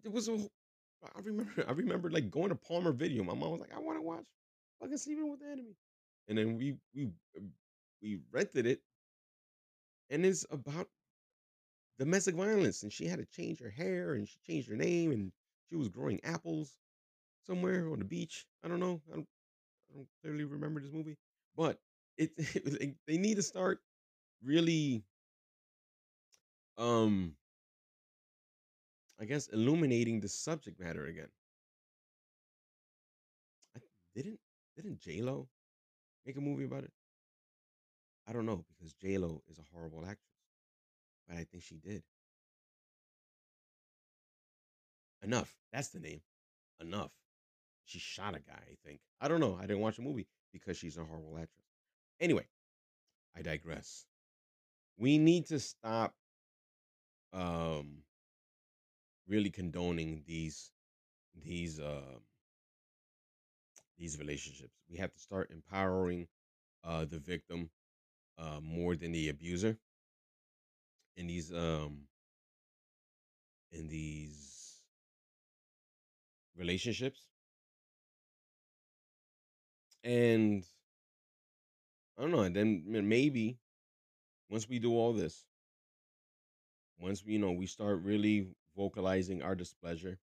It 0.03 0.11
was 0.11 0.27
a 0.29 0.37
I 1.15 1.19
remember 1.21 1.65
I 1.67 1.71
remember 1.71 2.09
like 2.09 2.31
going 2.31 2.49
to 2.49 2.55
Palmer 2.55 2.91
Video. 2.91 3.23
My 3.23 3.33
mom 3.33 3.51
was 3.51 3.61
like, 3.61 3.73
I 3.75 3.79
want 3.79 3.97
to 3.97 4.01
watch 4.01 4.25
fucking 4.79 4.97
Sleeping 4.97 5.29
with 5.29 5.39
the 5.41 5.47
Enemy. 5.47 5.75
And 6.27 6.37
then 6.37 6.57
we 6.57 6.77
we 6.95 7.09
we 8.03 8.19
rented 8.31 8.67
it. 8.67 8.81
And 10.09 10.25
it's 10.25 10.45
about 10.51 10.89
domestic 11.99 12.35
violence. 12.35 12.83
And 12.83 12.91
she 12.91 13.05
had 13.05 13.19
to 13.19 13.25
change 13.25 13.59
her 13.59 13.69
hair 13.69 14.13
and 14.13 14.27
she 14.27 14.37
changed 14.45 14.69
her 14.69 14.75
name 14.75 15.11
and 15.11 15.31
she 15.69 15.75
was 15.75 15.89
growing 15.89 16.19
apples 16.23 16.77
somewhere 17.45 17.89
on 17.91 17.99
the 17.99 18.05
beach. 18.05 18.45
I 18.63 18.67
don't 18.67 18.79
know. 18.79 19.01
I 19.11 19.15
don't, 19.15 19.27
I 19.91 19.97
don't 19.97 20.09
clearly 20.21 20.45
remember 20.45 20.81
this 20.81 20.93
movie. 20.93 21.17
But 21.55 21.79
it, 22.17 22.31
it 22.37 22.95
they 23.07 23.17
need 23.17 23.35
to 23.37 23.43
start 23.43 23.81
really 24.43 25.03
um 26.77 27.35
I 29.19 29.25
guess 29.25 29.47
illuminating 29.47 30.19
the 30.19 30.29
subject 30.29 30.79
matter 30.79 31.07
again. 31.07 31.31
I 33.75 33.81
didn't 34.15 34.39
didn't 34.75 34.99
J 34.99 35.21
Lo 35.21 35.47
make 36.25 36.37
a 36.37 36.41
movie 36.41 36.65
about 36.65 36.85
it? 36.85 36.93
I 38.27 38.33
don't 38.33 38.45
know 38.45 38.65
because 38.69 38.93
J 38.93 39.17
Lo 39.17 39.41
is 39.49 39.59
a 39.59 39.65
horrible 39.73 40.01
actress, 40.01 40.37
but 41.27 41.37
I 41.37 41.43
think 41.43 41.63
she 41.63 41.75
did. 41.75 42.03
Enough. 45.21 45.55
That's 45.71 45.89
the 45.89 45.99
name. 45.99 46.21
Enough. 46.81 47.11
She 47.85 47.99
shot 47.99 48.35
a 48.35 48.39
guy. 48.39 48.61
I 48.61 48.75
think. 48.85 48.99
I 49.21 49.27
don't 49.27 49.39
know. 49.39 49.57
I 49.57 49.61
didn't 49.61 49.79
watch 49.79 49.97
the 49.97 50.01
movie 50.01 50.27
because 50.51 50.77
she's 50.77 50.97
a 50.97 51.03
horrible 51.03 51.37
actress. 51.37 51.65
Anyway, 52.19 52.45
I 53.35 53.41
digress. 53.41 54.05
We 54.97 55.17
need 55.17 55.47
to 55.47 55.59
stop 55.59 56.13
um 57.33 58.03
really 59.27 59.49
condoning 59.49 60.23
these 60.27 60.71
these 61.43 61.79
um 61.79 62.21
these 63.97 64.19
relationships. 64.19 64.73
We 64.89 64.97
have 64.97 65.11
to 65.11 65.19
start 65.19 65.51
empowering 65.51 66.27
uh 66.83 67.05
the 67.05 67.19
victim 67.19 67.69
uh 68.37 68.59
more 68.61 68.95
than 68.95 69.11
the 69.11 69.29
abuser 69.29 69.77
in 71.15 71.27
these 71.27 71.51
um 71.53 72.07
in 73.71 73.87
these 73.89 74.81
relationships. 76.55 77.29
And 80.03 80.65
I 82.17 82.21
don't 82.21 82.31
know, 82.31 82.41
and 82.41 82.55
then 82.55 82.83
maybe 82.87 83.59
once 84.49 84.69
we 84.69 84.79
do 84.79 84.93
all 84.97 85.13
this, 85.13 85.45
once 86.99 87.23
we 87.23 87.33
you 87.33 87.39
know 87.39 87.51
we 87.51 87.67
start 87.67 88.01
really 88.01 88.47
vocalizing 88.75 89.43
our 89.43 89.53
displeasure, 89.55 90.17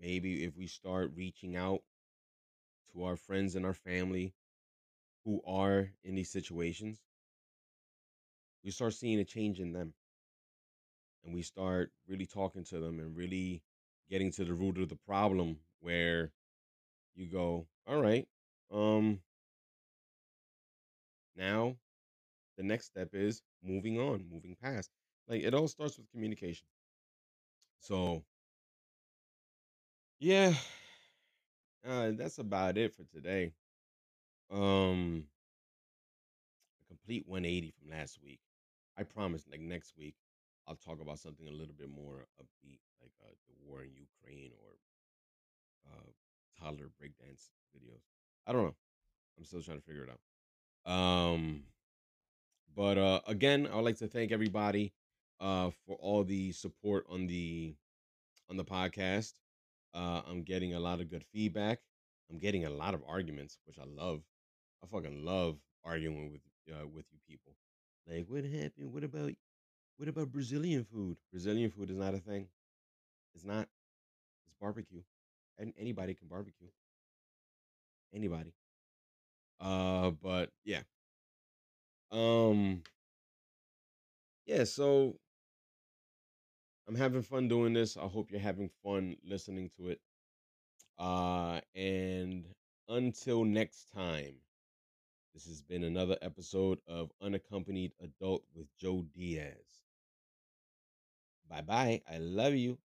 maybe 0.00 0.44
if 0.44 0.56
we 0.56 0.66
start 0.66 1.12
reaching 1.16 1.56
out 1.56 1.82
to 2.92 3.04
our 3.04 3.16
friends 3.16 3.54
and 3.54 3.64
our 3.64 3.74
family 3.74 4.34
who 5.24 5.42
are 5.46 5.92
in 6.04 6.16
these 6.16 6.30
situations, 6.30 7.05
we 8.66 8.72
start 8.72 8.92
seeing 8.94 9.20
a 9.20 9.24
change 9.24 9.60
in 9.60 9.72
them. 9.72 9.94
And 11.24 11.32
we 11.34 11.42
start 11.42 11.92
really 12.08 12.26
talking 12.26 12.64
to 12.64 12.80
them 12.80 12.98
and 12.98 13.16
really 13.16 13.62
getting 14.10 14.32
to 14.32 14.44
the 14.44 14.54
root 14.54 14.78
of 14.78 14.88
the 14.88 14.96
problem 14.96 15.60
where 15.80 16.32
you 17.16 17.26
go, 17.26 17.66
all 17.86 18.02
right, 18.02 18.28
um, 18.72 19.20
now 21.36 21.76
the 22.56 22.62
next 22.64 22.86
step 22.86 23.10
is 23.14 23.42
moving 23.62 24.00
on, 24.00 24.26
moving 24.30 24.56
past. 24.62 24.90
Like 25.28 25.42
it 25.42 25.54
all 25.54 25.68
starts 25.68 25.98
with 25.98 26.10
communication. 26.10 26.68
So 27.80 28.24
yeah, 30.18 30.54
uh, 31.86 32.12
that's 32.14 32.38
about 32.38 32.76
it 32.78 32.94
for 32.94 33.04
today. 33.04 33.52
Um, 34.50 35.26
a 36.80 36.84
complete 36.86 37.26
180 37.28 37.70
from 37.72 37.90
last 37.90 38.18
week. 38.22 38.40
I 38.98 39.02
promise, 39.04 39.44
like 39.50 39.60
next 39.60 39.94
week, 39.98 40.14
I'll 40.66 40.76
talk 40.76 41.00
about 41.00 41.18
something 41.18 41.46
a 41.46 41.52
little 41.52 41.74
bit 41.78 41.88
more 41.90 42.26
upbeat, 42.40 42.80
like 43.00 43.12
uh, 43.24 43.34
the 43.48 43.54
war 43.68 43.82
in 43.82 43.90
Ukraine 43.94 44.52
or 44.62 44.72
uh, 45.86 46.10
toddler 46.58 46.90
breakdance 47.00 47.50
videos. 47.76 48.02
I 48.46 48.52
don't 48.52 48.62
know. 48.62 48.74
I'm 49.38 49.44
still 49.44 49.62
trying 49.62 49.78
to 49.78 49.84
figure 49.84 50.04
it 50.04 50.10
out. 50.10 50.92
Um, 50.92 51.64
but 52.74 52.98
uh, 52.98 53.20
again, 53.26 53.68
I 53.70 53.76
would 53.76 53.84
like 53.84 53.98
to 53.98 54.08
thank 54.08 54.32
everybody 54.32 54.92
uh, 55.40 55.70
for 55.86 55.96
all 55.96 56.24
the 56.24 56.52
support 56.52 57.06
on 57.08 57.26
the 57.26 57.74
on 58.50 58.56
the 58.56 58.64
podcast. 58.64 59.34
Uh, 59.94 60.22
I'm 60.28 60.42
getting 60.42 60.74
a 60.74 60.80
lot 60.80 61.00
of 61.00 61.10
good 61.10 61.24
feedback. 61.32 61.80
I'm 62.30 62.38
getting 62.38 62.64
a 62.64 62.70
lot 62.70 62.94
of 62.94 63.02
arguments, 63.06 63.58
which 63.66 63.78
I 63.78 63.84
love. 63.84 64.22
I 64.82 64.86
fucking 64.86 65.24
love 65.24 65.58
arguing 65.84 66.32
with 66.32 66.42
uh, 66.74 66.86
with 66.86 67.06
you 67.12 67.18
people. 67.28 67.54
Like, 68.06 68.26
what 68.28 68.44
happened? 68.44 68.92
What 68.92 69.04
about 69.04 69.32
what 69.98 70.08
about 70.08 70.32
Brazilian 70.32 70.84
food? 70.84 71.16
Brazilian 71.32 71.70
food 71.70 71.90
is 71.90 71.96
not 71.96 72.14
a 72.14 72.18
thing. 72.20 72.48
It's 73.34 73.44
not. 73.44 73.68
It's 74.46 74.54
barbecue, 74.60 75.02
and 75.58 75.72
anybody 75.78 76.14
can 76.14 76.28
barbecue. 76.28 76.68
Anybody. 78.12 78.54
Uh, 79.60 80.10
but 80.10 80.50
yeah. 80.64 80.82
Um. 82.10 82.82
Yeah. 84.46 84.64
So 84.64 85.18
I'm 86.88 86.94
having 86.94 87.22
fun 87.22 87.48
doing 87.48 87.72
this. 87.72 87.96
I 87.96 88.06
hope 88.06 88.30
you're 88.30 88.40
having 88.40 88.70
fun 88.82 89.16
listening 89.24 89.70
to 89.76 89.88
it. 89.88 90.00
Uh, 90.98 91.60
and 91.74 92.46
until 92.88 93.44
next 93.44 93.92
time, 93.92 94.36
this 95.36 95.44
has 95.48 95.60
been 95.60 95.84
another 95.84 96.16
episode 96.22 96.78
of 96.88 97.12
Unaccompanied 97.20 97.92
Adult 98.02 98.42
with 98.54 98.74
Joe 98.78 99.04
Diaz. 99.14 99.84
Bye 101.46 101.60
bye. 101.60 102.02
I 102.10 102.16
love 102.16 102.54
you. 102.54 102.78